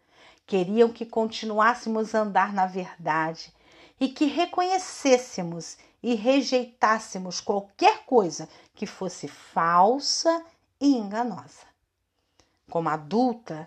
queriam 0.47 0.91
que 0.91 1.07
continuássemos 1.07 2.15
a 2.15 2.21
andar 2.21 2.53
na 2.53 2.67
verdade 2.67 3.51
e 3.99 4.09
que 4.09 4.27
reconhecêssemos 4.27 5.79
e 6.07 6.15
rejeitássemos 6.15 7.41
qualquer 7.41 8.05
coisa 8.05 8.47
que 8.75 8.85
fosse 8.85 9.27
falsa 9.27 10.45
e 10.79 10.99
enganosa. 10.99 11.65
Como 12.69 12.91
adulta, 12.91 13.67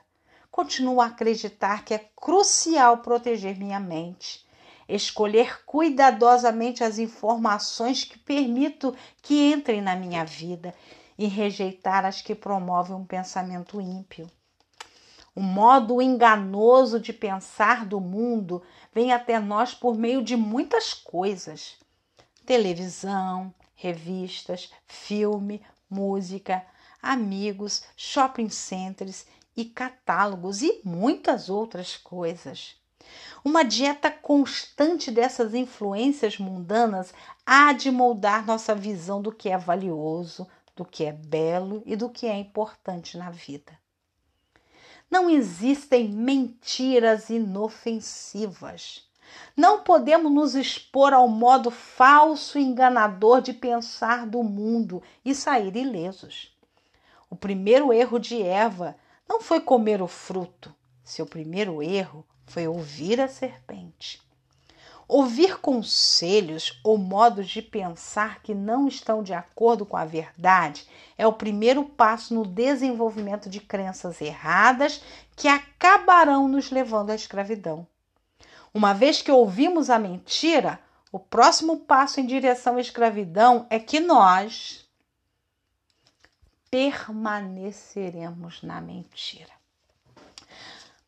continuo 0.52 1.02
a 1.02 1.08
acreditar 1.08 1.84
que 1.84 1.96
é 1.96 2.10
crucial 2.16 3.00
proteger 3.00 3.58
minha 3.58 3.80
mente. 3.80 4.46
escolher 4.88 5.66
cuidadosamente 5.66 6.84
as 6.84 7.00
informações 7.00 8.04
que 8.04 8.20
permito 8.20 8.96
que 9.22 9.52
entrem 9.52 9.82
na 9.82 9.96
minha 9.96 10.24
vida 10.24 10.76
e 11.18 11.26
rejeitar 11.26 12.06
as 12.06 12.22
que 12.22 12.36
promovem 12.36 12.96
um 12.96 13.04
pensamento 13.04 13.82
ímpio. 13.82 14.30
O 15.36 15.42
modo 15.42 16.02
enganoso 16.02 17.00
de 17.00 17.12
pensar 17.12 17.84
do 17.84 18.00
mundo 18.00 18.62
vem 18.94 19.12
até 19.12 19.40
nós 19.40 19.74
por 19.74 19.98
meio 19.98 20.24
de 20.24 20.38
muitas 20.38 20.94
coisas: 20.94 21.78
televisão, 22.48 23.54
revistas, 23.76 24.72
filme, 24.88 25.62
música, 25.90 26.66
amigos, 27.02 27.84
shopping 27.98 28.50
centers 28.50 29.26
e 29.56 29.66
catálogos 29.66 30.62
e 30.62 30.80
muitas 30.82 31.50
outras 31.50 31.98
coisas. 31.98 32.78
Uma 33.44 33.64
dieta 33.64 34.10
constante 34.10 35.12
dessas 35.12 35.54
influências 35.54 36.38
mundanas 36.38 37.14
há 37.46 37.74
de 37.74 37.92
moldar 37.92 38.46
nossa 38.46 38.74
visão 38.74 39.22
do 39.22 39.32
que 39.32 39.50
é 39.50 39.58
valioso, 39.58 40.48
do 40.74 40.86
que 40.86 41.04
é 41.04 41.12
belo 41.12 41.84
e 41.86 41.98
do 41.98 42.10
que 42.10 42.28
é 42.28 42.38
importante 42.38 43.18
na 43.18 43.30
vida. 43.30 43.78
Não 45.12 45.30
existem 45.30 46.08
mentiras 46.08 47.30
inofensivas. 47.30 49.07
Não 49.56 49.82
podemos 49.82 50.32
nos 50.32 50.56
expor 50.56 51.14
ao 51.14 51.28
modo 51.28 51.72
falso 51.72 52.58
e 52.58 52.64
enganador 52.64 53.42
de 53.42 53.54
pensar 53.54 54.26
do 54.26 54.44
mundo 54.44 55.02
e 55.26 55.34
sair 55.34 55.76
ilesos. 55.76 56.56
O 57.30 57.36
primeiro 57.36 57.92
erro 57.92 58.20
de 58.20 58.42
Eva 58.42 58.96
não 59.28 59.42
foi 59.42 59.60
comer 59.60 60.02
o 60.02 60.08
fruto. 60.08 60.74
Seu 61.04 61.26
primeiro 61.26 61.82
erro 61.82 62.26
foi 62.46 62.68
ouvir 62.68 63.20
a 63.20 63.28
serpente. 63.28 64.22
Ouvir 65.08 65.60
conselhos 65.60 66.82
ou 66.84 66.98
modos 66.98 67.48
de 67.48 67.62
pensar 67.62 68.42
que 68.42 68.54
não 68.54 68.90
estão 68.90 69.24
de 69.24 69.34
acordo 69.34 69.86
com 69.86 69.96
a 69.96 70.04
verdade 70.04 70.86
é 71.18 71.26
o 71.26 71.32
primeiro 71.32 71.84
passo 71.86 72.34
no 72.34 72.46
desenvolvimento 72.46 73.50
de 73.50 73.62
crenças 73.62 74.20
erradas 74.20 75.02
que 75.36 75.48
acabarão 75.48 76.50
nos 76.50 76.72
levando 76.72 77.12
à 77.12 77.16
escravidão. 77.16 77.88
Uma 78.74 78.94
vez 78.94 79.22
que 79.22 79.32
ouvimos 79.32 79.90
a 79.90 79.98
mentira, 79.98 80.80
o 81.12 81.20
próximo 81.20 81.78
passo 81.80 82.20
em 82.20 82.26
direção 82.26 82.78
à 82.78 82.82
escravidão 82.82 83.66
é 83.70 83.80
que 83.80 84.00
nós 84.00 84.88
permaneceremos 86.70 88.62
na 88.62 88.82
mentira. 88.82 89.52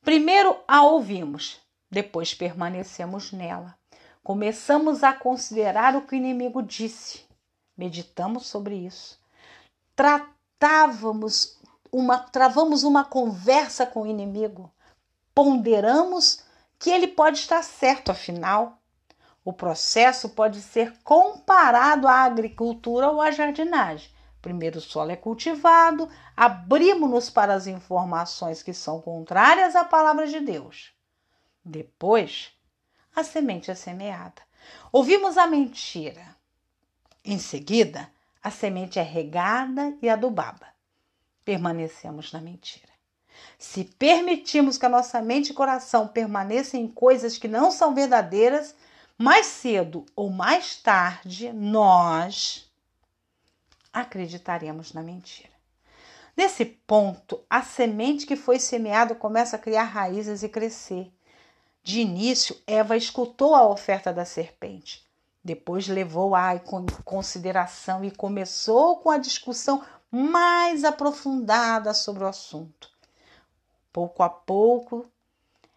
Primeiro 0.02 0.58
a 0.68 0.82
ouvimos, 0.84 1.60
depois 1.92 2.34
permanecemos 2.34 3.32
nela. 3.32 3.78
Começamos 4.24 5.04
a 5.04 5.14
considerar 5.14 5.96
o 5.96 6.02
que 6.04 6.16
o 6.16 6.18
inimigo 6.18 6.64
disse. 6.64 7.26
Meditamos 7.78 8.48
sobre 8.48 8.76
isso. 8.76 9.20
Tratávamos 9.96 11.60
uma, 11.92 12.20
travamos 12.20 12.84
uma 12.84 13.04
conversa 13.04 13.86
com 13.86 14.04
o 14.04 14.08
inimigo. 14.08 14.72
Ponderamos 15.34 16.44
que 16.80 16.90
ele 16.90 17.10
pode 17.10 17.38
estar 17.38 17.62
certo, 17.62 18.10
afinal. 18.10 18.82
O 19.44 19.52
processo 19.52 20.30
pode 20.30 20.62
ser 20.62 20.98
comparado 21.04 22.08
à 22.08 22.24
agricultura 22.24 23.10
ou 23.10 23.22
à 23.22 23.32
jardinagem. 23.32 24.10
Primeiro 24.42 24.80
o 24.80 24.82
solo 24.82 25.12
é 25.12 25.18
cultivado, 25.18 26.10
abrimos-nos 26.36 27.30
para 27.30 27.54
as 27.54 27.68
informações 27.68 28.64
que 28.64 28.74
são 28.74 29.02
contrárias 29.02 29.76
à 29.76 29.84
palavra 29.84 30.26
de 30.28 30.40
Deus. 30.40 30.94
Depois, 31.64 32.54
a 33.14 33.24
semente 33.24 33.70
é 33.70 33.76
semeada. 33.76 34.42
Ouvimos 34.92 35.38
a 35.38 35.46
mentira. 35.46 36.36
Em 37.26 37.38
seguida, 37.38 38.10
a 38.42 38.50
semente 38.50 38.98
é 38.98 39.04
regada 39.04 39.98
e 40.02 40.08
adubada. 40.08 40.68
Permanecemos 41.44 42.32
na 42.32 42.40
mentira. 42.40 42.89
Se 43.58 43.84
permitirmos 43.84 44.78
que 44.78 44.86
a 44.86 44.90
nossa 44.90 45.22
mente 45.22 45.50
e 45.50 45.54
coração 45.54 46.08
permaneçam 46.08 46.80
em 46.80 46.88
coisas 46.88 47.38
que 47.38 47.48
não 47.48 47.72
são 47.72 47.94
verdadeiras, 47.94 48.74
mais 49.18 49.46
cedo 49.48 50.06
ou 50.16 50.30
mais 50.30 50.78
tarde, 50.78 51.52
nós 51.52 52.70
acreditaremos 53.92 54.94
na 54.94 55.04
mentira. 55.04 55.50
Nesse 56.38 56.64
ponto, 56.64 57.42
a 57.50 57.62
semente 57.62 58.26
que 58.26 58.38
foi 58.38 58.60
semeada 58.60 59.14
começa 59.14 59.58
a 59.58 59.60
criar 59.60 59.84
raízes 59.84 60.42
e 60.42 60.48
crescer. 60.48 61.12
De 61.84 62.00
início, 62.00 62.56
Eva 62.66 62.96
escutou 62.96 63.54
a 63.54 63.68
oferta 63.68 64.14
da 64.14 64.24
serpente. 64.24 65.06
Depois 65.44 65.88
levou-a 65.88 66.56
em 66.56 66.62
consideração 67.04 68.06
e 68.06 68.12
começou 68.12 68.98
com 68.98 69.10
a 69.10 69.18
discussão 69.18 69.84
mais 70.12 70.84
aprofundada 70.84 71.94
sobre 71.94 72.24
o 72.24 72.28
assunto. 72.28 72.90
Pouco 74.00 74.24
a 74.24 74.30
pouco, 74.30 75.06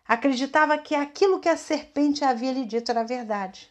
acreditava 0.07 0.79
que 0.79 0.95
aquilo 0.95 1.41
que 1.41 1.49
a 1.49 1.57
serpente 1.57 2.25
havia 2.25 2.53
lhe 2.53 2.65
dito 2.65 2.93
era 2.93 3.03
verdade, 3.03 3.69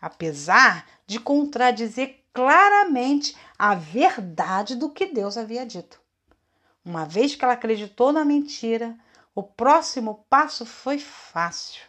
apesar 0.00 0.84
de 1.06 1.20
contradizer 1.20 2.24
claramente 2.34 3.36
a 3.56 3.76
verdade 3.76 4.74
do 4.74 4.90
que 4.90 5.06
Deus 5.06 5.36
havia 5.36 5.64
dito. 5.64 6.00
Uma 6.84 7.04
vez 7.04 7.36
que 7.36 7.44
ela 7.44 7.54
acreditou 7.54 8.12
na 8.12 8.24
mentira, 8.24 8.98
o 9.32 9.40
próximo 9.40 10.26
passo 10.28 10.66
foi 10.66 10.98
fácil. 10.98 11.84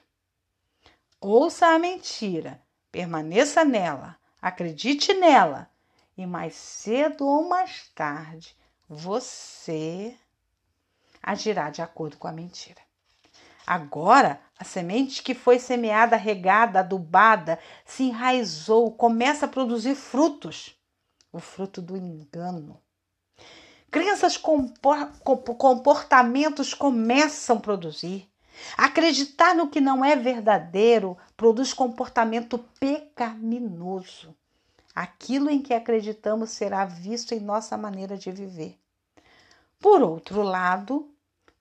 Ouça 1.19 1.65
a 1.65 1.79
mentira, 1.79 2.61
permaneça 2.91 3.65
nela, 3.65 4.17
acredite 4.39 5.15
nela, 5.15 5.67
e 6.15 6.27
mais 6.27 6.53
cedo 6.53 7.25
ou 7.25 7.49
mais 7.49 7.89
tarde 7.95 8.55
você 8.87 10.15
agirá 11.27 11.69
de 11.69 11.81
acordo 11.81 12.17
com 12.17 12.27
a 12.27 12.31
mentira. 12.31 12.79
Agora, 13.65 14.39
a 14.57 14.63
semente 14.63 15.21
que 15.21 15.33
foi 15.35 15.59
semeada, 15.59 16.15
regada, 16.15 16.79
adubada, 16.79 17.59
se 17.85 18.03
enraizou, 18.03 18.89
começa 18.91 19.45
a 19.45 19.49
produzir 19.49 19.93
frutos 19.93 20.73
o 21.33 21.39
fruto 21.39 21.81
do 21.81 21.97
engano. 21.97 22.81
Crenças, 23.91 24.37
comportamentos 25.57 26.73
começam 26.73 27.57
a 27.57 27.59
produzir. 27.59 28.29
Acreditar 28.77 29.53
no 29.53 29.67
que 29.67 29.81
não 29.81 30.03
é 30.03 30.15
verdadeiro 30.15 31.17
produz 31.35 31.73
comportamento 31.73 32.57
pecaminoso. 32.79 34.33
Aquilo 34.95 35.49
em 35.49 35.61
que 35.61 35.73
acreditamos 35.73 36.51
será 36.51 36.85
visto 36.85 37.33
em 37.33 37.39
nossa 37.41 37.77
maneira 37.77 38.17
de 38.17 38.31
viver. 38.31 38.79
Por 39.79 40.01
outro 40.01 40.41
lado, 40.41 41.13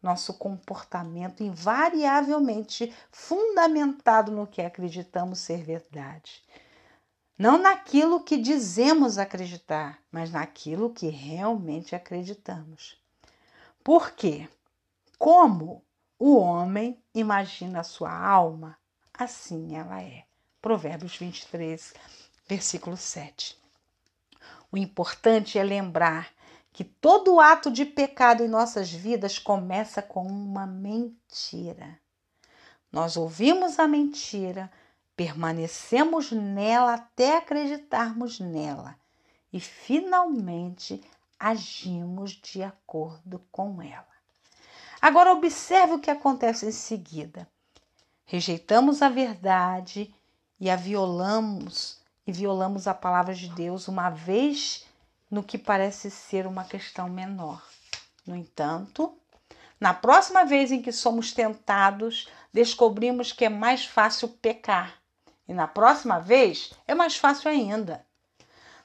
nosso 0.07 0.35
comportamento 0.35 1.43
invariavelmente 1.43 2.95
fundamentado 3.11 4.31
no 4.31 4.47
que 4.47 4.63
acreditamos 4.63 5.41
ser 5.41 5.63
verdade. 5.65 6.43
Não 7.37 7.59
naquilo 7.59 8.23
que 8.23 8.39
dizemos 8.39 9.19
acreditar, 9.19 9.99
mas 10.11 10.31
naquilo 10.31 10.95
que 10.95 11.09
realmente 11.09 11.95
acreditamos. 11.95 12.99
Por 13.85 14.13
quê? 14.13 14.49
Como 15.19 15.85
o 16.19 16.37
homem 16.37 16.99
imagina 17.15 17.81
a 17.81 17.85
sua 17.85 18.17
alma, 18.17 18.79
assim 19.13 19.77
ela 19.77 20.01
é. 20.01 20.25
Provérbios 20.63 21.17
23, 21.17 21.95
versículo 22.49 22.97
7. 22.97 23.59
O 24.73 24.77
importante 24.79 25.59
é 25.59 25.63
lembrar 25.63 26.31
que 26.77 26.85
todo 26.85 27.41
ato 27.41 27.71
de 27.71 27.87
pecado 27.87 28.45
em 28.45 28.49
nossas 28.49 28.93
vidas 28.93 29.39
começa 29.39 30.03
com 30.03 30.27
uma 30.27 30.67
mentira. 30.67 31.99
Nós 32.93 33.17
ouvimos 33.17 33.79
a 33.79 33.89
mentira, 33.89 34.71
permanecemos 35.17 36.31
nela 36.33 36.93
até 36.93 37.39
acreditarmos 37.39 38.41
nela 38.41 38.95
e 39.51 39.59
finalmente 39.59 41.03
agimos 41.41 42.33
de 42.33 42.63
acordo 42.63 43.41
com 43.51 43.81
ela. 43.81 44.05
Agora 45.01 45.33
observe 45.33 45.95
o 45.95 45.99
que 45.99 46.11
acontece 46.11 46.67
em 46.67 46.73
seguida. 46.73 47.49
Rejeitamos 48.27 49.01
a 49.01 49.09
verdade 49.09 50.15
e 50.61 50.69
a 50.69 50.77
violamos 50.77 52.03
e 52.27 52.33
violamos 52.33 52.87
a 52.87 52.93
palavra 52.93 53.33
de 53.35 53.49
Deus 53.49 53.89
uma 53.89 54.11
vez 54.11 54.86
no 55.31 55.43
que 55.43 55.59
parece 55.59 56.11
ser 56.11 56.47
uma 56.47 56.65
questão 56.65 57.09
menor. 57.09 57.63
No 58.27 58.35
entanto, 58.35 59.19
na 59.81 59.93
próxima 59.93 60.45
vez 60.45 60.73
em 60.73 60.81
que 60.81 60.93
somos 60.93 61.33
tentados, 61.33 62.29
descobrimos 62.53 63.33
que 63.33 63.45
é 63.45 63.49
mais 63.49 63.85
fácil 63.85 64.29
pecar 64.29 65.01
e 65.49 65.55
na 65.55 65.69
próxima 65.69 66.19
vez 66.19 66.73
é 66.87 66.95
mais 66.95 67.17
fácil 67.17 67.51
ainda. 67.51 68.05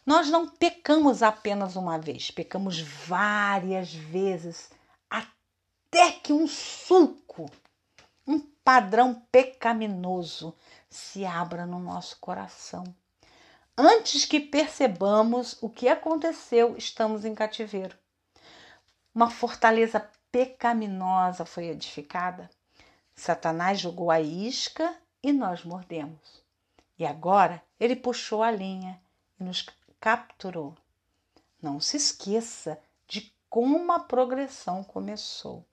Nós 0.06 0.30
não 0.30 0.48
pecamos 0.48 1.24
apenas 1.24 1.76
uma 1.76 1.98
vez, 1.98 2.32
pecamos 2.32 2.80
várias 2.80 3.94
vezes, 3.94 4.70
até 5.10 6.12
que 6.12 6.34
um 6.34 6.48
sulco, 6.48 7.50
um 8.28 8.40
padrão 8.64 9.26
pecaminoso, 9.32 10.56
se 10.90 11.26
abra 11.26 11.66
no 11.66 11.80
nosso 11.80 12.18
coração. 12.20 12.84
Antes 13.84 14.26
que 14.26 14.40
percebamos 14.40 15.58
o 15.60 15.68
que 15.68 15.88
aconteceu, 15.88 16.78
estamos 16.78 17.26
em 17.26 17.34
cativeiro. 17.34 17.98
Uma 19.12 19.28
fortaleza 19.32 20.08
pecaminosa 20.32 21.46
foi 21.46 21.66
edificada. 21.66 22.48
Satanás 23.16 23.80
jogou 23.80 24.12
a 24.12 24.22
isca 24.22 24.96
e 25.24 25.34
nós 25.34 25.64
mordemos. 25.64 26.44
E 26.96 27.04
agora 27.04 27.60
ele 27.80 27.96
puxou 27.96 28.44
a 28.44 28.52
linha 28.52 29.02
e 29.40 29.44
nos 29.44 29.66
capturou. 30.00 30.76
Não 31.60 31.80
se 31.80 31.98
esqueça 31.98 32.80
de 33.08 33.34
como 33.50 33.92
a 33.92 34.00
progressão 34.00 34.84
começou. 34.84 35.66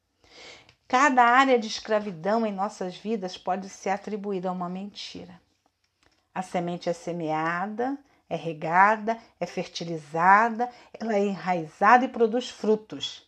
Cada 0.88 1.24
área 1.24 1.58
de 1.58 1.66
escravidão 1.66 2.46
em 2.46 2.54
nossas 2.54 2.96
vidas 2.96 3.36
pode 3.36 3.68
ser 3.68 3.90
atribuída 3.90 4.48
a 4.48 4.52
uma 4.52 4.70
mentira. 4.70 5.38
A 6.34 6.42
semente 6.42 6.88
é 6.88 6.92
semeada, 6.92 7.98
é 8.28 8.36
regada, 8.36 9.18
é 9.40 9.46
fertilizada, 9.46 10.70
ela 10.92 11.14
é 11.14 11.24
enraizada 11.24 12.04
e 12.04 12.08
produz 12.08 12.50
frutos. 12.50 13.26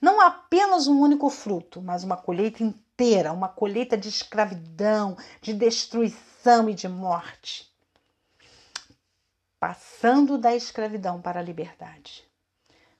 Não 0.00 0.20
apenas 0.20 0.86
um 0.86 1.00
único 1.00 1.30
fruto, 1.30 1.80
mas 1.80 2.04
uma 2.04 2.16
colheita 2.16 2.62
inteira, 2.62 3.32
uma 3.32 3.48
colheita 3.48 3.96
de 3.96 4.08
escravidão, 4.08 5.16
de 5.40 5.54
destruição 5.54 6.68
e 6.68 6.74
de 6.74 6.88
morte. 6.88 7.72
Passando 9.58 10.36
da 10.36 10.54
escravidão 10.54 11.22
para 11.22 11.40
a 11.40 11.42
liberdade. 11.42 12.22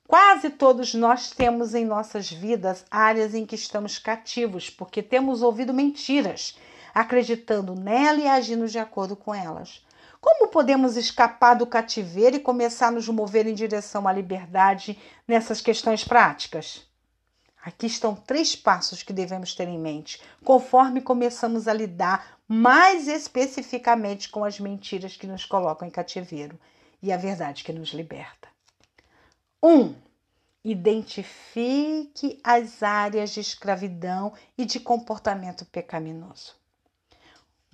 Quase 0.06 0.50
todos 0.50 0.94
nós 0.94 1.30
temos 1.30 1.74
em 1.74 1.84
nossas 1.84 2.30
vidas 2.30 2.84
áreas 2.90 3.34
em 3.34 3.44
que 3.44 3.54
estamos 3.54 3.98
cativos, 3.98 4.70
porque 4.70 5.02
temos 5.02 5.42
ouvido 5.42 5.74
mentiras 5.74 6.56
acreditando 6.94 7.74
nela 7.74 8.20
e 8.20 8.28
agindo 8.28 8.68
de 8.68 8.78
acordo 8.78 9.16
com 9.16 9.34
elas. 9.34 9.84
Como 10.20 10.48
podemos 10.48 10.96
escapar 10.96 11.54
do 11.54 11.66
cativeiro 11.66 12.36
e 12.36 12.40
começar 12.40 12.88
a 12.88 12.92
nos 12.92 13.08
mover 13.08 13.46
em 13.46 13.54
direção 13.54 14.06
à 14.06 14.12
liberdade 14.12 14.98
nessas 15.26 15.60
questões 15.60 16.04
práticas? 16.04 16.86
Aqui 17.62 17.86
estão 17.86 18.14
três 18.14 18.54
passos 18.54 19.02
que 19.02 19.12
devemos 19.12 19.54
ter 19.54 19.68
em 19.68 19.78
mente, 19.78 20.22
conforme 20.44 21.00
começamos 21.00 21.66
a 21.66 21.72
lidar 21.72 22.38
mais 22.46 23.08
especificamente 23.08 24.28
com 24.28 24.44
as 24.44 24.60
mentiras 24.60 25.16
que 25.16 25.26
nos 25.26 25.44
colocam 25.44 25.88
em 25.88 25.90
cativeiro 25.90 26.58
e 27.02 27.12
a 27.12 27.16
verdade 27.16 27.64
que 27.64 27.72
nos 27.72 27.90
liberta. 27.90 28.48
1. 29.62 29.68
Um, 29.68 29.94
identifique 30.64 32.40
as 32.44 32.82
áreas 32.82 33.30
de 33.30 33.40
escravidão 33.40 34.32
e 34.56 34.64
de 34.64 34.78
comportamento 34.80 35.64
pecaminoso. 35.66 36.63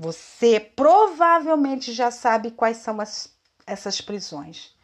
Você 0.03 0.59
provavelmente 0.59 1.93
já 1.93 2.11
sabe 2.11 2.53
quais 2.53 2.79
são 2.79 2.99
as, 3.03 3.35
essas 3.67 4.01
prisões, 4.01 4.75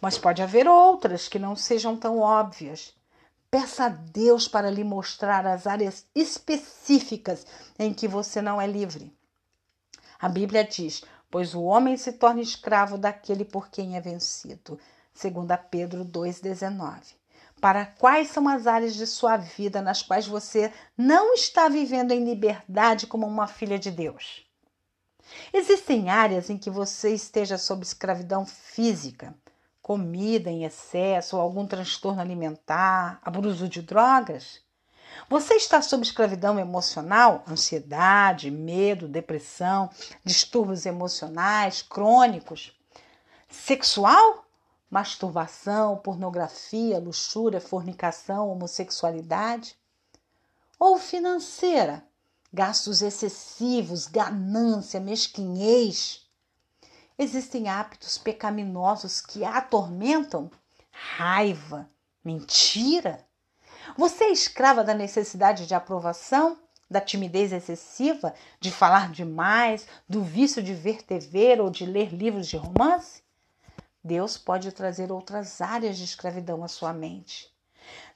mas 0.00 0.18
pode 0.18 0.42
haver 0.42 0.66
outras 0.66 1.28
que 1.28 1.38
não 1.38 1.54
sejam 1.54 1.96
tão 1.96 2.18
óbvias. 2.18 2.92
Peça 3.48 3.84
a 3.84 3.88
Deus 3.88 4.48
para 4.48 4.72
lhe 4.72 4.82
mostrar 4.82 5.46
as 5.46 5.68
áreas 5.68 6.04
específicas 6.12 7.46
em 7.78 7.94
que 7.94 8.08
você 8.08 8.42
não 8.42 8.60
é 8.60 8.66
livre. 8.66 9.16
A 10.18 10.28
Bíblia 10.28 10.64
diz: 10.64 11.04
Pois 11.30 11.54
o 11.54 11.62
homem 11.62 11.96
se 11.96 12.10
torna 12.10 12.40
escravo 12.40 12.98
daquele 12.98 13.44
por 13.44 13.68
quem 13.68 13.96
é 13.96 14.00
vencido. 14.00 14.76
2 15.14 15.46
Pedro 15.70 16.04
2,19. 16.04 17.14
Para 17.60 17.86
quais 17.86 18.26
são 18.30 18.48
as 18.48 18.66
áreas 18.66 18.96
de 18.96 19.06
sua 19.06 19.36
vida 19.36 19.80
nas 19.80 20.02
quais 20.02 20.26
você 20.26 20.72
não 20.98 21.32
está 21.32 21.68
vivendo 21.68 22.10
em 22.10 22.24
liberdade 22.24 23.06
como 23.06 23.24
uma 23.24 23.46
filha 23.46 23.78
de 23.78 23.92
Deus? 23.92 24.43
Existem 25.52 26.10
áreas 26.10 26.50
em 26.50 26.58
que 26.58 26.70
você 26.70 27.14
esteja 27.14 27.58
sob 27.58 27.82
escravidão 27.82 28.44
física, 28.44 29.34
comida 29.80 30.50
em 30.50 30.64
excesso 30.64 31.36
ou 31.36 31.42
algum 31.42 31.66
transtorno 31.66 32.20
alimentar, 32.20 33.20
abuso 33.22 33.68
de 33.68 33.82
drogas? 33.82 34.62
Você 35.28 35.54
está 35.54 35.80
sob 35.80 36.02
escravidão 36.02 36.58
emocional, 36.58 37.44
ansiedade, 37.48 38.50
medo, 38.50 39.08
depressão, 39.08 39.90
distúrbios 40.24 40.86
emocionais 40.86 41.82
crônicos? 41.82 42.76
Sexual? 43.48 44.44
Masturbação, 44.90 45.96
pornografia, 45.96 46.98
luxúria, 46.98 47.60
fornicação, 47.60 48.48
homossexualidade? 48.48 49.76
Ou 50.78 50.98
financeira? 50.98 52.04
Gastos 52.54 53.02
excessivos, 53.02 54.06
ganância, 54.06 55.00
mesquinhez. 55.00 56.20
Existem 57.18 57.68
hábitos 57.68 58.16
pecaminosos 58.16 59.20
que 59.20 59.44
a 59.44 59.58
atormentam, 59.58 60.48
raiva, 60.92 61.90
mentira. 62.24 63.26
Você 63.98 64.24
é 64.24 64.32
escrava 64.32 64.84
da 64.84 64.94
necessidade 64.94 65.66
de 65.66 65.74
aprovação, 65.74 66.56
da 66.88 67.00
timidez 67.00 67.52
excessiva, 67.52 68.32
de 68.60 68.70
falar 68.70 69.10
demais, 69.10 69.88
do 70.08 70.22
vício 70.22 70.62
de 70.62 70.74
ver 70.74 71.02
TV 71.02 71.60
ou 71.60 71.70
de 71.70 71.84
ler 71.84 72.14
livros 72.14 72.46
de 72.46 72.56
romance? 72.56 73.24
Deus 74.02 74.38
pode 74.38 74.70
trazer 74.70 75.10
outras 75.10 75.60
áreas 75.60 75.98
de 75.98 76.04
escravidão 76.04 76.62
à 76.62 76.68
sua 76.68 76.92
mente. 76.92 77.52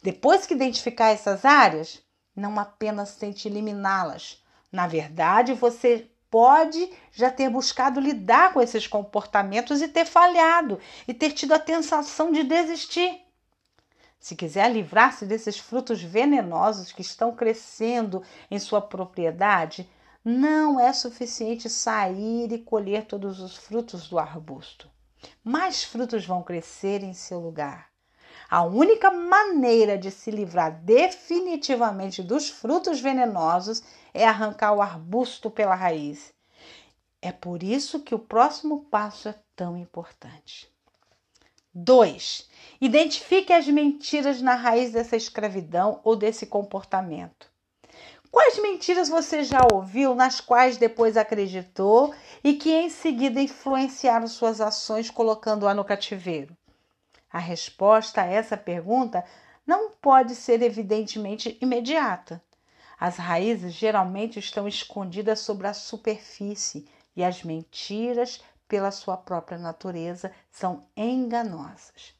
Depois 0.00 0.46
que 0.46 0.54
identificar 0.54 1.08
essas 1.08 1.44
áreas, 1.44 2.00
não 2.38 2.58
apenas 2.58 3.16
tente 3.16 3.48
eliminá-las. 3.48 4.42
Na 4.70 4.86
verdade, 4.86 5.54
você 5.54 6.10
pode 6.30 6.90
já 7.12 7.30
ter 7.30 7.48
buscado 7.48 8.00
lidar 8.00 8.52
com 8.52 8.60
esses 8.60 8.86
comportamentos 8.86 9.80
e 9.80 9.88
ter 9.88 10.04
falhado 10.04 10.78
e 11.06 11.14
ter 11.14 11.32
tido 11.32 11.52
a 11.52 11.58
tentação 11.58 12.30
de 12.30 12.42
desistir. 12.42 13.22
Se 14.20 14.34
quiser 14.34 14.70
livrar-se 14.70 15.24
desses 15.24 15.58
frutos 15.58 16.02
venenosos 16.02 16.92
que 16.92 17.02
estão 17.02 17.34
crescendo 17.34 18.22
em 18.50 18.58
sua 18.58 18.80
propriedade, 18.80 19.88
não 20.24 20.78
é 20.78 20.92
suficiente 20.92 21.70
sair 21.70 22.52
e 22.52 22.58
colher 22.58 23.06
todos 23.06 23.40
os 23.40 23.56
frutos 23.56 24.08
do 24.08 24.18
arbusto. 24.18 24.90
Mais 25.42 25.84
frutos 25.84 26.26
vão 26.26 26.42
crescer 26.42 27.02
em 27.02 27.14
seu 27.14 27.38
lugar. 27.38 27.87
A 28.50 28.62
única 28.62 29.10
maneira 29.10 29.98
de 29.98 30.10
se 30.10 30.30
livrar 30.30 30.80
definitivamente 30.80 32.22
dos 32.22 32.48
frutos 32.48 32.98
venenosos 32.98 33.82
é 34.14 34.26
arrancar 34.26 34.72
o 34.72 34.80
arbusto 34.80 35.50
pela 35.50 35.74
raiz. 35.74 36.32
É 37.20 37.30
por 37.30 37.62
isso 37.62 38.00
que 38.00 38.14
o 38.14 38.18
próximo 38.18 38.86
passo 38.86 39.28
é 39.28 39.34
tão 39.54 39.76
importante. 39.76 40.66
2. 41.74 42.48
Identifique 42.80 43.52
as 43.52 43.68
mentiras 43.68 44.40
na 44.40 44.54
raiz 44.54 44.92
dessa 44.92 45.14
escravidão 45.14 46.00
ou 46.02 46.16
desse 46.16 46.46
comportamento. 46.46 47.50
Quais 48.30 48.58
mentiras 48.58 49.10
você 49.10 49.44
já 49.44 49.60
ouviu, 49.70 50.14
nas 50.14 50.40
quais 50.40 50.78
depois 50.78 51.18
acreditou 51.18 52.14
e 52.42 52.54
que 52.54 52.72
em 52.72 52.88
seguida 52.88 53.42
influenciaram 53.42 54.26
suas 54.26 54.58
ações, 54.60 55.10
colocando-a 55.10 55.74
no 55.74 55.84
cativeiro? 55.84 56.57
A 57.30 57.38
resposta 57.38 58.22
a 58.22 58.26
essa 58.26 58.56
pergunta 58.56 59.24
não 59.66 59.90
pode 59.90 60.34
ser 60.34 60.62
evidentemente 60.62 61.58
imediata. 61.60 62.42
As 62.98 63.16
raízes 63.16 63.74
geralmente 63.74 64.38
estão 64.38 64.66
escondidas 64.66 65.40
sobre 65.40 65.66
a 65.66 65.74
superfície 65.74 66.88
e 67.14 67.22
as 67.22 67.44
mentiras, 67.44 68.42
pela 68.66 68.90
sua 68.90 69.16
própria 69.16 69.58
natureza, 69.58 70.32
são 70.50 70.86
enganosas. 70.96 72.14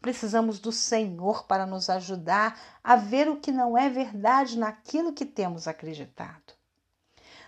Precisamos 0.00 0.58
do 0.58 0.72
Senhor 0.72 1.44
para 1.44 1.66
nos 1.66 1.90
ajudar 1.90 2.58
a 2.82 2.96
ver 2.96 3.28
o 3.28 3.40
que 3.40 3.52
não 3.52 3.76
é 3.76 3.88
verdade 3.88 4.58
naquilo 4.58 5.12
que 5.12 5.24
temos 5.24 5.68
acreditado. 5.68 6.54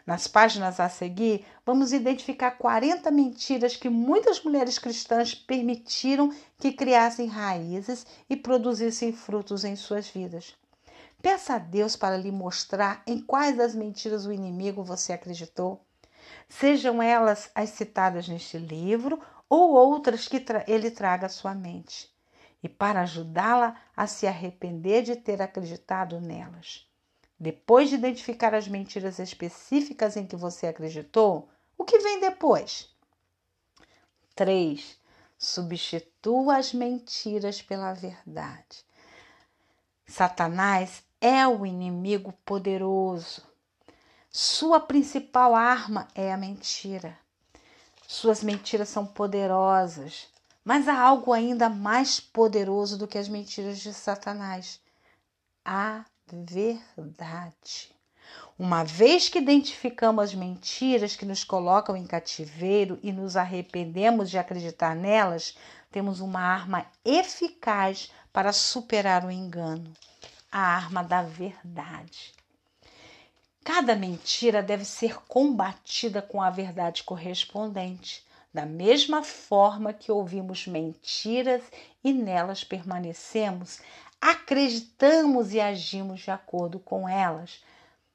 Nas 0.07 0.27
páginas 0.27 0.81
a 0.81 0.89
seguir, 0.91 1.47
vamos 1.65 1.93
identificar 1.93 2.51
40 2.53 3.11
mentiras 3.11 3.75
que 3.75 3.89
muitas 3.89 4.43
mulheres 4.43 4.79
cristãs 4.79 5.35
permitiram 5.35 6.31
que 6.59 6.73
criassem 6.73 7.27
raízes 7.27 8.07
e 8.29 8.37
produzissem 8.37 9.15
frutos 9.15 9.65
em 9.65 9.75
suas 9.75 10.07
vidas. 10.07 10.55
Peça 11.23 11.55
a 11.55 11.59
Deus 11.59 11.97
para 11.97 12.19
lhe 12.19 12.31
mostrar 12.31 13.03
em 13.07 13.19
quais 13.19 13.57
das 13.57 13.75
mentiras 13.75 14.27
o 14.27 14.33
inimigo 14.33 14.85
você 14.85 15.15
acreditou. 15.15 15.83
Sejam 16.51 17.03
elas 17.03 17.51
as 17.55 17.71
citadas 17.71 18.29
neste 18.29 18.59
livro 18.59 19.19
ou 19.49 19.73
outras 19.73 20.29
que 20.29 20.45
ele 20.67 20.91
traga 20.91 21.27
à 21.27 21.31
sua 21.31 21.55
mente, 21.55 22.15
e 22.63 22.69
para 22.69 23.01
ajudá-la 23.01 23.75
a 23.97 24.07
se 24.07 24.27
arrepender 24.27 25.03
de 25.03 25.17
ter 25.17 25.41
acreditado 25.41 26.21
nelas. 26.21 26.87
Depois 27.45 27.91
de 27.91 27.97
identificar 27.97 28.55
as 28.55 28.67
mentiras 28.67 29.19
específicas 29.19 30.17
em 30.17 30.27
que 30.27 30.35
você 30.35 30.67
acreditou, 30.67 31.47
o 31.77 31.85
que 31.85 31.99
vem 31.99 32.19
depois? 32.19 32.89
3. 34.35 34.99
Substitua 35.37 36.57
as 36.57 36.73
mentiras 36.73 37.61
pela 37.61 37.93
verdade. 37.93 38.83
Satanás 40.07 41.03
é 41.21 41.47
o 41.47 41.67
inimigo 41.67 42.33
poderoso. 42.47 43.43
Sua 44.31 44.81
principal 44.81 45.55
arma 45.55 46.09
é 46.15 46.33
a 46.33 46.39
mentira. 46.39 47.15
Suas 48.09 48.43
mentiras 48.43 48.89
são 48.89 49.05
poderosas, 49.05 50.29
mas 50.65 50.89
há 50.89 50.99
algo 50.99 51.31
ainda 51.31 51.69
mais 51.69 52.19
poderoso 52.19 52.97
do 52.97 53.07
que 53.07 53.19
as 53.19 53.29
mentiras 53.29 53.81
de 53.81 53.93
Satanás: 53.93 54.81
a 55.63 56.07
verdade. 56.27 57.93
Uma 58.59 58.85
vez 58.85 59.29
que 59.29 59.39
identificamos 59.39 60.25
as 60.25 60.35
mentiras 60.35 61.17
que 61.17 61.27
nos 61.27 61.45
colocam 61.45 61.97
em 61.97 62.07
cativeiro 62.07 62.99
e 63.03 63.13
nos 63.13 63.37
arrependemos 63.37 64.31
de 64.31 64.39
acreditar 64.39 64.95
nelas, 64.95 65.57
temos 65.91 66.21
uma 66.21 66.41
arma 66.41 66.87
eficaz 67.05 68.11
para 68.33 68.53
superar 68.53 69.25
o 69.25 69.31
engano 69.31 69.93
a 70.55 70.61
arma 70.61 71.03
da 71.03 71.21
verdade. 71.21 72.33
Cada 73.65 73.97
mentira 73.97 74.63
deve 74.63 74.85
ser 74.85 75.17
combatida 75.27 76.23
com 76.23 76.41
a 76.41 76.49
verdade 76.49 77.03
correspondente, 77.03 78.25
da 78.53 78.65
mesma 78.65 79.25
forma 79.25 79.93
que 79.93 80.13
ouvimos 80.13 80.69
mentiras 80.69 81.61
e 82.05 82.13
nelas 82.13 82.63
permanecemos, 82.63 83.81
acreditamos 84.25 85.53
e 85.53 85.61
agimos 85.61 86.23
de 86.23 86.31
acordo 86.31 86.81
com 86.81 87.07
elas. 87.07 87.63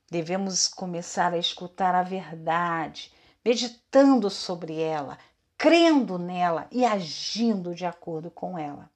Devemos 0.09 0.67
começar 0.67 1.33
a 1.33 1.37
escutar 1.37 1.93
a 1.93 2.01
verdade, 2.01 3.13
meditando 3.45 4.27
sobre 4.27 4.81
ela, 4.81 5.19
crendo 5.55 6.17
nela 6.17 6.67
e 6.71 6.83
agindo 6.83 7.75
de 7.75 7.85
acordo 7.85 8.31
com 8.31 8.57
ela. 8.57 8.89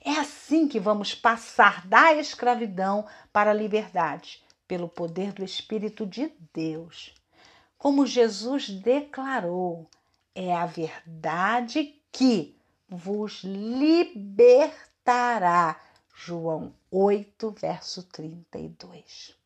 É 0.00 0.12
assim 0.12 0.68
que 0.68 0.78
vamos 0.78 1.16
passar 1.16 1.84
da 1.84 2.14
escravidão 2.14 3.04
para 3.32 3.50
a 3.50 3.54
liberdade, 3.54 4.40
pelo 4.68 4.88
poder 4.88 5.32
do 5.32 5.42
Espírito 5.42 6.06
de 6.06 6.32
Deus. 6.54 7.12
Como 7.76 8.06
Jesus 8.06 8.70
declarou, 8.70 9.90
é 10.32 10.54
a 10.54 10.64
verdade 10.64 12.00
que 12.12 12.56
vos 12.88 13.42
libertará. 13.42 14.56
João 16.18 16.74
8, 16.90 17.50
verso 17.50 18.02
32. 18.04 19.34